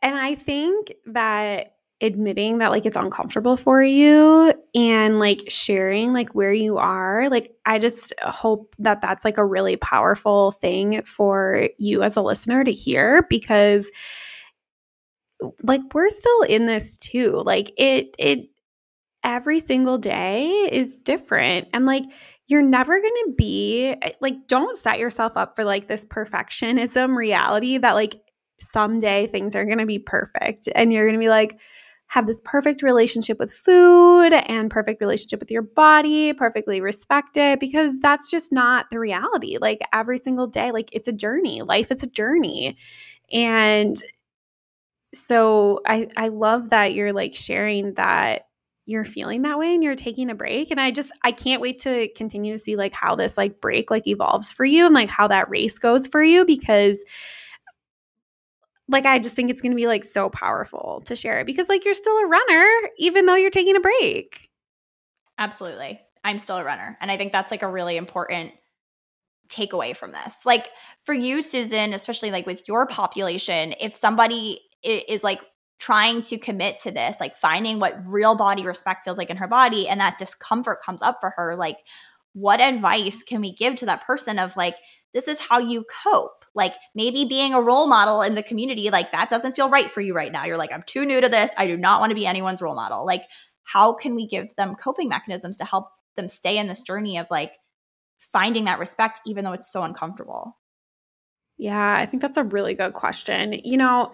and 0.00 0.16
I 0.16 0.36
think 0.36 0.92
that 1.06 1.72
admitting 2.00 2.58
that 2.58 2.70
like 2.70 2.86
it's 2.86 2.94
uncomfortable 2.94 3.56
for 3.56 3.82
you 3.82 4.54
and 4.74 5.18
like 5.18 5.42
sharing 5.48 6.12
like 6.12 6.32
where 6.32 6.52
you 6.52 6.78
are 6.78 7.28
like 7.28 7.50
i 7.66 7.76
just 7.76 8.14
hope 8.22 8.72
that 8.78 9.00
that's 9.00 9.24
like 9.24 9.36
a 9.36 9.44
really 9.44 9.74
powerful 9.74 10.52
thing 10.52 11.02
for 11.02 11.68
you 11.76 12.04
as 12.04 12.16
a 12.16 12.22
listener 12.22 12.62
to 12.62 12.70
hear 12.70 13.26
because 13.28 13.90
like 15.62 15.82
we're 15.94 16.08
still 16.08 16.42
in 16.42 16.66
this 16.66 16.96
too. 16.96 17.42
Like 17.44 17.72
it 17.76 18.14
it 18.18 18.48
every 19.24 19.58
single 19.58 19.98
day 19.98 20.48
is 20.70 21.02
different 21.02 21.68
and 21.72 21.86
like 21.86 22.04
you're 22.46 22.62
never 22.62 23.00
going 23.00 23.14
to 23.26 23.34
be 23.36 23.94
eh, 24.00 24.12
like 24.20 24.34
don't 24.46 24.76
set 24.76 24.98
yourself 24.98 25.36
up 25.36 25.56
for 25.56 25.64
like 25.64 25.86
this 25.88 26.04
perfectionism 26.04 27.16
reality 27.16 27.78
that 27.78 27.94
like 27.94 28.14
someday 28.60 29.26
things 29.26 29.56
are 29.56 29.64
going 29.64 29.78
to 29.78 29.86
be 29.86 29.98
perfect 29.98 30.68
and 30.74 30.92
you're 30.92 31.04
going 31.04 31.18
to 31.18 31.20
be 31.20 31.28
like 31.28 31.58
have 32.08 32.26
this 32.26 32.40
perfect 32.44 32.82
relationship 32.82 33.38
with 33.38 33.52
food 33.52 34.32
and 34.32 34.70
perfect 34.70 35.00
relationship 35.00 35.40
with 35.40 35.50
your 35.50 35.62
body, 35.62 36.32
perfectly 36.32 36.80
respect 36.80 37.36
it 37.36 37.60
because 37.60 38.00
that's 38.00 38.30
just 38.30 38.50
not 38.50 38.86
the 38.90 38.98
reality. 38.98 39.58
Like 39.60 39.80
every 39.92 40.18
single 40.18 40.46
day, 40.46 40.72
like 40.72 40.88
it's 40.92 41.08
a 41.08 41.12
journey. 41.12 41.62
Life 41.62 41.90
is 41.90 42.02
a 42.02 42.10
journey. 42.10 42.78
And 43.30 43.96
so 45.14 45.80
I 45.86 46.08
I 46.16 46.28
love 46.28 46.70
that 46.70 46.94
you're 46.94 47.12
like 47.12 47.34
sharing 47.34 47.94
that 47.94 48.46
you're 48.86 49.04
feeling 49.04 49.42
that 49.42 49.58
way 49.58 49.74
and 49.74 49.84
you're 49.84 49.94
taking 49.94 50.30
a 50.30 50.34
break 50.34 50.70
and 50.70 50.80
i 50.80 50.90
just 50.90 51.12
i 51.22 51.30
can't 51.30 51.60
wait 51.60 51.78
to 51.78 52.08
continue 52.16 52.54
to 52.54 52.58
see 52.58 52.74
like 52.74 52.94
how 52.94 53.14
this 53.14 53.36
like 53.36 53.60
break 53.60 53.90
like 53.90 54.06
evolves 54.06 54.50
for 54.50 54.64
you 54.64 54.86
and 54.86 54.94
like 54.94 55.10
how 55.10 55.28
that 55.28 55.50
race 55.50 55.78
goes 55.78 56.06
for 56.06 56.22
you 56.22 56.46
because 56.46 57.04
like 58.88 59.06
I 59.06 59.18
just 59.18 59.36
think 59.36 59.50
it's 59.50 59.62
going 59.62 59.72
to 59.72 59.76
be 59.76 59.86
like 59.86 60.04
so 60.04 60.28
powerful 60.28 61.02
to 61.04 61.14
share 61.14 61.40
it 61.40 61.46
because 61.46 61.68
like 61.68 61.84
you're 61.84 61.94
still 61.94 62.16
a 62.16 62.26
runner 62.26 62.90
even 62.98 63.26
though 63.26 63.34
you're 63.34 63.50
taking 63.50 63.76
a 63.76 63.80
break. 63.80 64.48
Absolutely. 65.36 66.00
I'm 66.24 66.38
still 66.38 66.56
a 66.56 66.64
runner 66.64 66.96
and 67.00 67.10
I 67.10 67.16
think 67.16 67.32
that's 67.32 67.50
like 67.50 67.62
a 67.62 67.68
really 67.68 67.96
important 67.96 68.52
takeaway 69.48 69.96
from 69.96 70.12
this. 70.12 70.44
Like 70.44 70.68
for 71.02 71.14
you 71.14 71.42
Susan, 71.42 71.92
especially 71.92 72.30
like 72.30 72.46
with 72.46 72.66
your 72.68 72.86
population, 72.86 73.74
if 73.80 73.94
somebody 73.94 74.60
is 74.82 75.24
like 75.24 75.40
trying 75.78 76.22
to 76.22 76.38
commit 76.38 76.78
to 76.80 76.90
this, 76.90 77.18
like 77.20 77.36
finding 77.36 77.78
what 77.78 78.06
real 78.06 78.34
body 78.34 78.66
respect 78.66 79.04
feels 79.04 79.18
like 79.18 79.30
in 79.30 79.36
her 79.36 79.48
body 79.48 79.88
and 79.88 80.00
that 80.00 80.18
discomfort 80.18 80.82
comes 80.82 81.02
up 81.02 81.18
for 81.20 81.30
her, 81.30 81.56
like 81.56 81.78
what 82.32 82.60
advice 82.60 83.22
can 83.22 83.40
we 83.40 83.52
give 83.54 83.76
to 83.76 83.86
that 83.86 84.04
person 84.04 84.38
of 84.38 84.56
like 84.56 84.76
this 85.14 85.28
is 85.28 85.40
how 85.40 85.58
you 85.58 85.84
cope. 86.04 86.37
Like 86.58 86.74
maybe 86.94 87.24
being 87.24 87.54
a 87.54 87.62
role 87.62 87.86
model 87.86 88.20
in 88.20 88.34
the 88.34 88.42
community, 88.42 88.90
like 88.90 89.12
that 89.12 89.30
doesn't 89.30 89.56
feel 89.56 89.70
right 89.70 89.90
for 89.90 90.02
you 90.02 90.14
right 90.14 90.30
now. 90.30 90.44
You're 90.44 90.58
like, 90.58 90.72
I'm 90.72 90.82
too 90.82 91.06
new 91.06 91.20
to 91.20 91.28
this. 91.30 91.50
I 91.56 91.66
do 91.66 91.78
not 91.78 92.00
want 92.00 92.10
to 92.10 92.14
be 92.14 92.26
anyone's 92.26 92.60
role 92.60 92.74
model. 92.74 93.06
Like, 93.06 93.24
how 93.62 93.94
can 93.94 94.14
we 94.14 94.26
give 94.26 94.54
them 94.56 94.74
coping 94.74 95.08
mechanisms 95.08 95.56
to 95.58 95.64
help 95.64 95.88
them 96.16 96.28
stay 96.28 96.58
in 96.58 96.66
this 96.66 96.82
journey 96.82 97.16
of 97.16 97.26
like 97.30 97.54
finding 98.32 98.64
that 98.64 98.78
respect, 98.78 99.20
even 99.24 99.44
though 99.44 99.52
it's 99.52 99.72
so 99.72 99.82
uncomfortable? 99.82 100.58
Yeah, 101.56 101.96
I 101.96 102.06
think 102.06 102.22
that's 102.22 102.36
a 102.36 102.44
really 102.44 102.74
good 102.74 102.92
question. 102.92 103.52
You 103.64 103.76
know, 103.76 104.12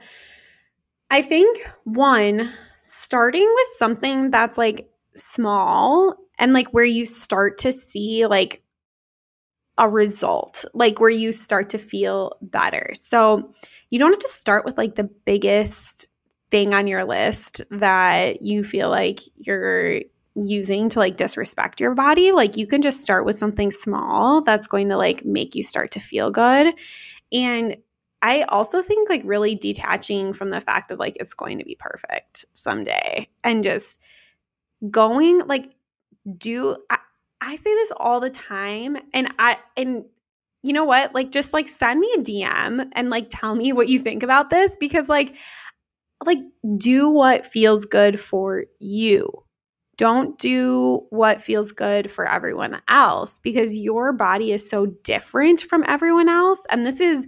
I 1.10 1.22
think 1.22 1.58
one, 1.84 2.50
starting 2.76 3.46
with 3.54 3.68
something 3.78 4.30
that's 4.30 4.58
like 4.58 4.90
small 5.14 6.16
and 6.38 6.52
like 6.52 6.68
where 6.70 6.84
you 6.84 7.06
start 7.06 7.58
to 7.58 7.70
see 7.72 8.26
like 8.26 8.63
a 9.78 9.88
result, 9.88 10.64
like 10.74 11.00
where 11.00 11.10
you 11.10 11.32
start 11.32 11.68
to 11.70 11.78
feel 11.78 12.36
better. 12.42 12.90
So 12.94 13.52
you 13.90 13.98
don't 13.98 14.12
have 14.12 14.20
to 14.20 14.28
start 14.28 14.64
with 14.64 14.78
like 14.78 14.94
the 14.94 15.04
biggest 15.04 16.06
thing 16.50 16.74
on 16.74 16.86
your 16.86 17.04
list 17.04 17.62
that 17.70 18.42
you 18.42 18.62
feel 18.62 18.88
like 18.88 19.20
you're 19.36 20.02
using 20.36 20.88
to 20.90 20.98
like 20.98 21.16
disrespect 21.16 21.80
your 21.80 21.94
body. 21.94 22.32
Like 22.32 22.56
you 22.56 22.66
can 22.66 22.82
just 22.82 23.02
start 23.02 23.24
with 23.24 23.36
something 23.36 23.70
small 23.70 24.42
that's 24.42 24.66
going 24.66 24.88
to 24.88 24.96
like 24.96 25.24
make 25.24 25.54
you 25.54 25.62
start 25.62 25.90
to 25.92 26.00
feel 26.00 26.30
good. 26.30 26.74
And 27.32 27.76
I 28.22 28.42
also 28.42 28.82
think 28.82 29.08
like 29.10 29.22
really 29.24 29.54
detaching 29.54 30.32
from 30.32 30.50
the 30.50 30.60
fact 30.60 30.90
of 30.90 30.98
like 30.98 31.16
it's 31.20 31.34
going 31.34 31.58
to 31.58 31.64
be 31.64 31.76
perfect 31.78 32.46
someday 32.52 33.28
and 33.42 33.62
just 33.62 34.00
going 34.90 35.46
like 35.46 35.74
do 36.38 36.76
I, 37.44 37.56
say 37.56 37.74
this 37.74 37.92
all 37.96 38.20
the 38.20 38.30
time 38.30 38.96
and 39.12 39.32
I 39.38 39.58
and 39.76 40.04
you 40.62 40.72
know 40.72 40.84
what? 40.84 41.14
Like 41.14 41.30
just 41.30 41.52
like 41.52 41.68
send 41.68 42.00
me 42.00 42.10
a 42.16 42.20
DM 42.20 42.88
and 42.92 43.10
like 43.10 43.26
tell 43.28 43.54
me 43.54 43.72
what 43.72 43.88
you 43.88 43.98
think 43.98 44.22
about 44.22 44.48
this 44.48 44.76
because 44.76 45.08
like 45.08 45.36
like 46.24 46.38
do 46.78 47.10
what 47.10 47.44
feels 47.44 47.84
good 47.84 48.18
for 48.18 48.64
you. 48.78 49.28
Don't 49.96 50.38
do 50.38 51.06
what 51.10 51.40
feels 51.40 51.70
good 51.70 52.10
for 52.10 52.26
everyone 52.26 52.80
else 52.88 53.38
because 53.40 53.76
your 53.76 54.12
body 54.12 54.52
is 54.52 54.68
so 54.68 54.86
different 54.86 55.60
from 55.60 55.84
everyone 55.86 56.28
else 56.28 56.64
and 56.70 56.86
this 56.86 56.98
is 56.98 57.26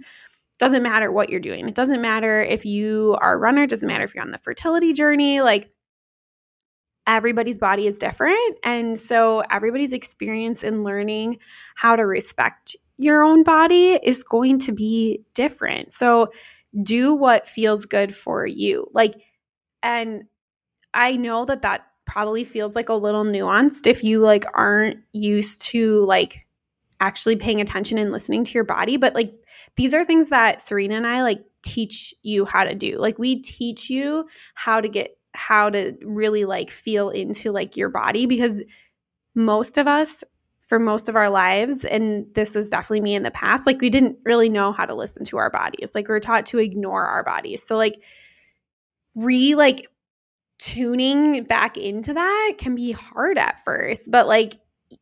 doesn't 0.59 0.81
matter 0.81 1.11
what 1.11 1.29
you're 1.29 1.39
doing. 1.39 1.67
It 1.67 1.75
doesn't 1.75 2.01
matter 2.01 2.41
if 2.41 2.65
you 2.65 3.15
are 3.21 3.35
a 3.35 3.37
runner, 3.37 3.63
it 3.63 3.69
doesn't 3.69 3.87
matter 3.87 4.03
if 4.03 4.15
you're 4.15 4.23
on 4.23 4.31
the 4.31 4.39
fertility 4.39 4.91
journey, 4.91 5.41
like 5.41 5.69
everybody's 7.07 7.57
body 7.57 7.87
is 7.87 7.97
different. 7.97 8.57
And 8.63 8.99
so 8.99 9.41
everybody's 9.49 9.93
experience 9.93 10.63
in 10.63 10.83
learning 10.83 11.39
how 11.75 11.95
to 11.95 12.05
respect 12.05 12.75
your 12.97 13.23
own 13.23 13.43
body 13.43 13.99
is 14.03 14.23
going 14.23 14.59
to 14.59 14.71
be 14.71 15.23
different. 15.33 15.93
So 15.93 16.31
do 16.83 17.13
what 17.13 17.47
feels 17.47 17.85
good 17.85 18.13
for 18.13 18.45
you. 18.45 18.87
Like, 18.93 19.15
and 19.81 20.23
I 20.93 21.15
know 21.15 21.45
that 21.45 21.61
that 21.61 21.87
probably 22.05 22.43
feels 22.43 22.75
like 22.75 22.89
a 22.89 22.93
little 22.93 23.25
nuanced 23.25 23.87
if 23.87 24.03
you 24.03 24.19
like 24.19 24.45
aren't 24.53 24.97
used 25.11 25.61
to 25.61 26.03
like 26.05 26.47
actually 26.99 27.35
paying 27.35 27.61
attention 27.61 27.97
and 27.97 28.11
listening 28.11 28.43
to 28.43 28.53
your 28.53 28.63
body, 28.63 28.97
but 28.97 29.13
like 29.13 29.33
these 29.75 29.93
are 29.93 30.03
things 30.03 30.29
that 30.29 30.61
Serena 30.61 30.95
and 30.95 31.05
I 31.05 31.21
like 31.21 31.43
teach 31.63 32.13
you 32.23 32.45
how 32.45 32.63
to 32.63 32.73
do. 32.73 32.97
Like 32.97 33.19
we 33.19 33.41
teach 33.41 33.89
you 33.89 34.27
how 34.55 34.81
to 34.81 34.87
get 34.87 35.16
how 35.37 35.69
to 35.69 35.95
really 36.01 36.45
like 36.45 36.71
feel 36.71 37.09
into 37.09 37.51
like 37.51 37.77
your 37.77 37.89
body 37.89 38.25
because 38.25 38.63
most 39.35 39.77
of 39.77 39.87
us 39.87 40.23
for 40.65 40.79
most 40.79 41.07
of 41.07 41.15
our 41.15 41.29
lives 41.29 41.85
and 41.85 42.25
this 42.33 42.55
was 42.55 42.69
definitely 42.69 43.01
me 43.01 43.15
in 43.15 43.23
the 43.23 43.31
past 43.31 43.65
like 43.65 43.79
we 43.79 43.89
didn't 43.89 44.17
really 44.25 44.49
know 44.49 44.71
how 44.71 44.83
to 44.83 44.95
listen 44.95 45.23
to 45.23 45.37
our 45.37 45.51
bodies. 45.51 45.93
Like 45.93 46.07
we 46.07 46.15
are 46.15 46.19
taught 46.19 46.47
to 46.47 46.57
ignore 46.57 47.05
our 47.05 47.23
bodies. 47.23 47.63
So 47.63 47.77
like 47.77 48.01
re 49.15 49.53
like 49.55 49.87
tuning 50.57 51.43
back 51.43 51.77
into 51.77 52.13
that 52.15 52.53
can 52.57 52.73
be 52.73 52.91
hard 52.91 53.37
at 53.37 53.63
first 53.63 54.09
but 54.09 54.25
like 54.27 54.53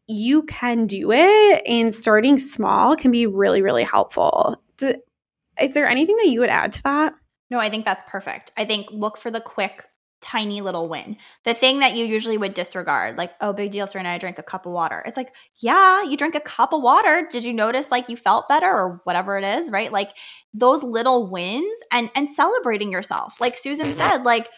you 0.08 0.44
can 0.44 0.86
do 0.86 1.14
it 1.14 1.64
and 1.66 1.94
starting 1.94 2.38
small 2.38 2.98
can 2.98 3.10
be 3.10 3.26
really 3.26 3.62
really 3.62 3.84
helpful. 3.84 4.62
Is 5.62 5.74
there 5.74 5.88
anything 5.88 6.18
that 6.18 6.28
you 6.28 6.42
would 6.42 6.50
add 6.50 6.74
to 6.74 6.84
that? 6.84 7.14
No 7.50 7.58
i 7.58 7.70
think 7.70 7.86
that's 7.86 8.04
perfect. 8.08 8.52
I 8.58 8.66
think 8.66 8.92
look 8.92 9.18
for 9.18 9.32
the 9.32 9.40
quick 9.40 9.86
tiny 10.26 10.60
little 10.60 10.90
win. 10.90 11.18
The 11.44 11.54
thing 11.54 11.80
that 11.80 11.96
you 11.96 12.06
usually 12.06 12.38
would 12.38 12.56
disregard, 12.56 13.18
like, 13.18 13.32
oh, 13.40 13.54
big 13.54 13.72
deal, 13.72 13.86
Serena, 13.86 14.10
I 14.10 14.18
drank 14.18 14.40
a 14.40 14.44
cup 14.44 14.66
of 14.66 14.72
water. 14.72 15.04
It's 15.06 15.18
like, 15.18 15.32
yeah, 15.58 16.04
you 16.04 16.18
drank 16.18 16.34
a 16.34 16.40
cup 16.40 16.74
of 16.74 16.82
water. 16.82 17.28
Did 17.30 17.44
you 17.44 17.54
notice 17.54 17.92
like 17.92 18.10
you 18.10 18.18
felt 18.18 18.50
better 18.50 18.70
or 18.70 19.02
whatever 19.04 19.38
it 19.38 19.44
is, 19.44 19.70
right? 19.70 19.92
Like 19.92 20.10
those 20.54 20.82
little 20.84 21.30
wins 21.30 21.80
and 21.92 22.10
and 22.16 22.28
celebrating 22.28 22.92
yourself. 22.92 23.40
Like 23.40 23.56
Susan 23.56 23.94
said, 23.94 24.24
like 24.24 24.50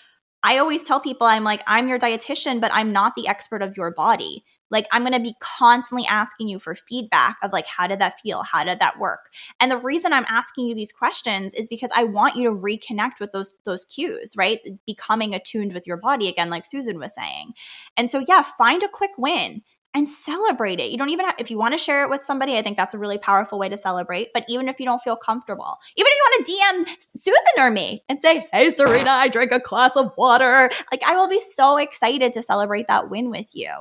I 0.42 0.60
always 0.60 0.84
tell 0.84 1.02
people, 1.02 1.28
I'm 1.28 1.44
like, 1.44 1.62
I'm 1.68 1.90
your 1.90 2.00
dietitian, 2.00 2.62
but 2.62 2.72
I'm 2.74 2.94
not 2.94 3.16
the 3.16 3.28
expert 3.28 3.62
of 3.62 3.76
your 3.76 3.92
body 3.92 4.46
like 4.70 4.88
i'm 4.92 5.04
going 5.04 5.14
to 5.14 5.20
be 5.20 5.36
constantly 5.40 6.06
asking 6.08 6.48
you 6.48 6.60
for 6.60 6.76
feedback 6.76 7.38
of 7.42 7.52
like 7.52 7.68
how 7.68 7.88
did 7.88 8.00
that 8.00 8.20
feel? 8.20 8.44
How 8.44 8.64
did 8.64 8.80
that 8.80 9.00
work? 9.00 9.30
And 9.60 9.72
the 9.72 9.78
reason 9.78 10.14
i'm 10.14 10.26
asking 10.28 10.68
you 10.68 10.76
these 10.76 10.92
questions 10.92 11.54
is 11.54 11.70
because 11.70 11.92
i 11.96 12.04
want 12.04 12.36
you 12.36 12.44
to 12.50 12.56
reconnect 12.56 13.20
with 13.20 13.32
those 13.32 13.56
those 13.64 13.86
cues 13.86 14.34
right? 14.38 14.60
Becoming 14.86 15.34
attuned 15.34 15.74
with 15.74 15.88
your 15.88 15.98
body 15.98 16.28
again 16.28 16.50
like 16.50 16.66
susan 16.66 17.00
was 17.00 17.14
saying. 17.14 17.54
And 17.96 18.10
so 18.12 18.24
yeah 18.28 18.44
find 18.58 18.84
a 18.84 18.90
quick 18.90 19.12
win 19.18 19.64
and 19.98 20.08
celebrate 20.08 20.80
it. 20.80 20.92
You 20.92 20.98
don't 21.00 21.10
even 21.10 21.26
have, 21.26 21.34
if 21.40 21.50
you 21.50 21.58
want 21.58 21.74
to 21.74 21.78
share 21.80 22.04
it 22.04 22.10
with 22.12 22.24
somebody, 22.24 22.56
I 22.56 22.62
think 22.62 22.78
that's 22.78 22.94
a 22.94 23.00
really 23.00 23.18
powerful 23.18 23.58
way 23.58 23.68
to 23.68 23.78
celebrate. 23.78 24.28
But 24.32 24.46
even 24.48 24.70
if 24.70 24.80
you 24.80 24.86
don't 24.86 25.02
feel 25.02 25.16
comfortable, 25.16 25.80
even 25.96 26.08
if 26.08 26.14
you 26.14 26.24
want 26.24 26.46
to 26.46 26.86
DM 26.86 27.20
Susan 27.20 27.42
or 27.58 27.72
me 27.72 28.04
and 28.08 28.22
say, 28.22 28.46
Hey, 28.54 28.70
Serena, 28.70 29.10
I 29.10 29.28
drank 29.28 29.52
a 29.52 29.60
glass 29.60 29.96
of 29.96 30.12
water, 30.16 30.70
like 30.92 31.02
I 31.04 31.16
will 31.16 31.28
be 31.28 31.40
so 31.40 31.78
excited 31.78 32.32
to 32.34 32.44
celebrate 32.44 32.88
that 32.90 33.10
win 33.10 33.32
with 33.32 33.50
you. 33.56 33.72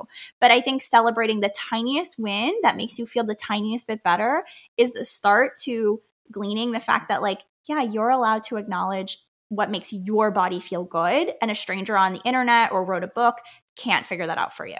But 0.41 0.49
I 0.49 0.59
think 0.59 0.81
celebrating 0.81 1.41
the 1.41 1.53
tiniest 1.55 2.15
win 2.17 2.51
that 2.63 2.77
makes 2.77 2.97
you 2.97 3.05
feel 3.05 3.23
the 3.23 3.35
tiniest 3.35 3.85
bit 3.85 4.01
better 4.01 4.43
is 4.75 4.93
the 4.93 5.05
start 5.05 5.55
to 5.65 6.01
gleaning 6.31 6.71
the 6.71 6.79
fact 6.79 7.09
that, 7.09 7.21
like, 7.21 7.43
yeah, 7.67 7.83
you're 7.83 8.09
allowed 8.09 8.41
to 8.43 8.57
acknowledge 8.57 9.19
what 9.49 9.69
makes 9.69 9.93
your 9.93 10.31
body 10.31 10.59
feel 10.59 10.83
good. 10.83 11.33
And 11.43 11.51
a 11.51 11.55
stranger 11.55 11.95
on 11.95 12.13
the 12.13 12.21
internet 12.25 12.71
or 12.71 12.83
wrote 12.83 13.03
a 13.03 13.07
book 13.07 13.35
can't 13.75 14.05
figure 14.05 14.25
that 14.25 14.39
out 14.39 14.55
for 14.55 14.65
you. 14.65 14.77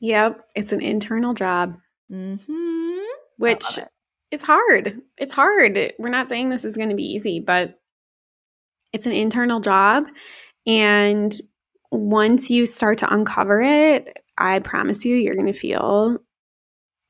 Yep, 0.00 0.42
it's 0.54 0.72
an 0.72 0.82
internal 0.82 1.34
job, 1.34 1.78
mm-hmm. 2.12 2.98
which 3.38 3.78
is 4.30 4.42
hard. 4.42 5.00
It's 5.16 5.32
hard. 5.32 5.94
We're 5.98 6.08
not 6.08 6.28
saying 6.28 6.50
this 6.50 6.64
is 6.64 6.76
going 6.76 6.90
to 6.90 6.94
be 6.94 7.12
easy, 7.12 7.40
but 7.40 7.78
it's 8.92 9.06
an 9.06 9.12
internal 9.12 9.60
job. 9.60 10.06
And 10.66 11.38
once 11.90 12.50
you 12.50 12.66
start 12.66 12.98
to 12.98 13.12
uncover 13.12 13.62
it, 13.62 14.22
I 14.36 14.58
promise 14.58 15.04
you, 15.04 15.16
you're 15.16 15.34
going 15.34 15.46
to 15.46 15.52
feel 15.52 16.18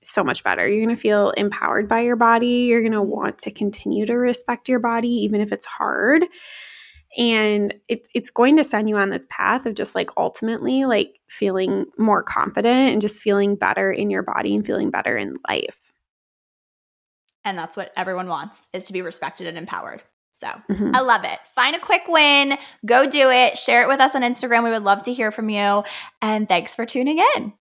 so 0.02 0.22
much 0.22 0.44
better. 0.44 0.68
You're 0.68 0.84
going 0.84 0.94
to 0.94 1.00
feel 1.00 1.30
empowered 1.30 1.88
by 1.88 2.02
your 2.02 2.16
body. 2.16 2.66
You're 2.68 2.82
going 2.82 2.92
to 2.92 3.02
want 3.02 3.38
to 3.40 3.50
continue 3.50 4.06
to 4.06 4.14
respect 4.14 4.68
your 4.68 4.78
body, 4.78 5.08
even 5.08 5.40
if 5.40 5.52
it's 5.52 5.66
hard. 5.66 6.24
And 7.16 7.74
it, 7.88 8.06
it's 8.14 8.30
going 8.30 8.56
to 8.56 8.64
send 8.64 8.88
you 8.88 8.96
on 8.96 9.10
this 9.10 9.26
path 9.30 9.66
of 9.66 9.74
just 9.74 9.94
like 9.94 10.10
ultimately 10.16 10.84
like 10.84 11.20
feeling 11.28 11.86
more 11.98 12.22
confident 12.22 12.92
and 12.92 13.00
just 13.00 13.16
feeling 13.16 13.56
better 13.56 13.90
in 13.90 14.10
your 14.10 14.22
body 14.22 14.54
and 14.54 14.66
feeling 14.66 14.90
better 14.90 15.16
in 15.16 15.34
life 15.48 15.92
and 17.44 17.56
that's 17.56 17.76
what 17.76 17.92
everyone 17.96 18.28
wants 18.28 18.66
is 18.72 18.86
to 18.86 18.92
be 18.92 19.02
respected 19.02 19.46
and 19.46 19.56
empowered 19.58 20.02
so 20.36 20.48
mm-hmm. 20.48 20.90
I 20.94 21.00
love 21.00 21.24
it. 21.24 21.38
Find 21.54 21.74
a 21.74 21.78
quick 21.78 22.02
win, 22.08 22.58
go 22.84 23.08
do 23.08 23.30
it, 23.30 23.56
share 23.56 23.82
it 23.82 23.88
with 23.88 24.00
us 24.00 24.14
on 24.14 24.20
Instagram. 24.20 24.64
We 24.64 24.70
would 24.70 24.82
love 24.82 25.02
to 25.04 25.14
hear 25.14 25.32
from 25.32 25.48
you. 25.48 25.82
And 26.20 26.46
thanks 26.46 26.74
for 26.74 26.84
tuning 26.84 27.24
in. 27.36 27.54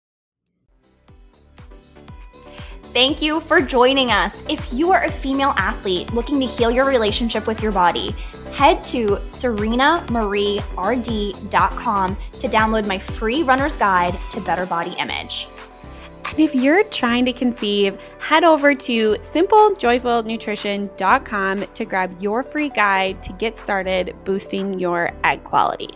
Thank 2.82 3.22
you 3.22 3.40
for 3.42 3.60
joining 3.62 4.10
us. 4.12 4.44
If 4.50 4.74
you 4.74 4.92
are 4.92 5.04
a 5.04 5.12
female 5.12 5.54
athlete 5.58 6.14
looking 6.14 6.40
to 6.40 6.48
heal 6.48 6.72
your 6.72 6.86
relationship 6.86 7.46
with 7.46 7.62
your 7.62 7.72
body, 7.72 8.16
head 8.54 8.82
to 8.84 9.18
serenamarierd.com 9.26 12.18
to 12.40 12.48
download 12.48 12.88
my 12.88 13.00
free 13.00 13.44
runner's 13.44 13.76
guide 13.76 14.18
to 14.30 14.40
better 14.42 14.66
body 14.66 14.96
image. 15.00 15.48
And 16.26 16.40
if 16.40 16.56
you're 16.56 16.86
trying 16.86 17.26
to 17.26 17.34
conceive, 17.34 18.00
head 18.20 18.44
over 18.44 18.74
to 18.74 19.14
simplejoyfulnutrition.com 19.16 21.66
to 21.74 21.86
grab 21.86 22.22
your 22.22 22.44
free 22.44 22.70
guide 22.70 23.22
to 23.24 23.34
get 23.34 23.58
started 23.58 24.16
boosting 24.24 24.80
your 24.80 25.12
egg 25.24 25.44
quality. 25.44 25.90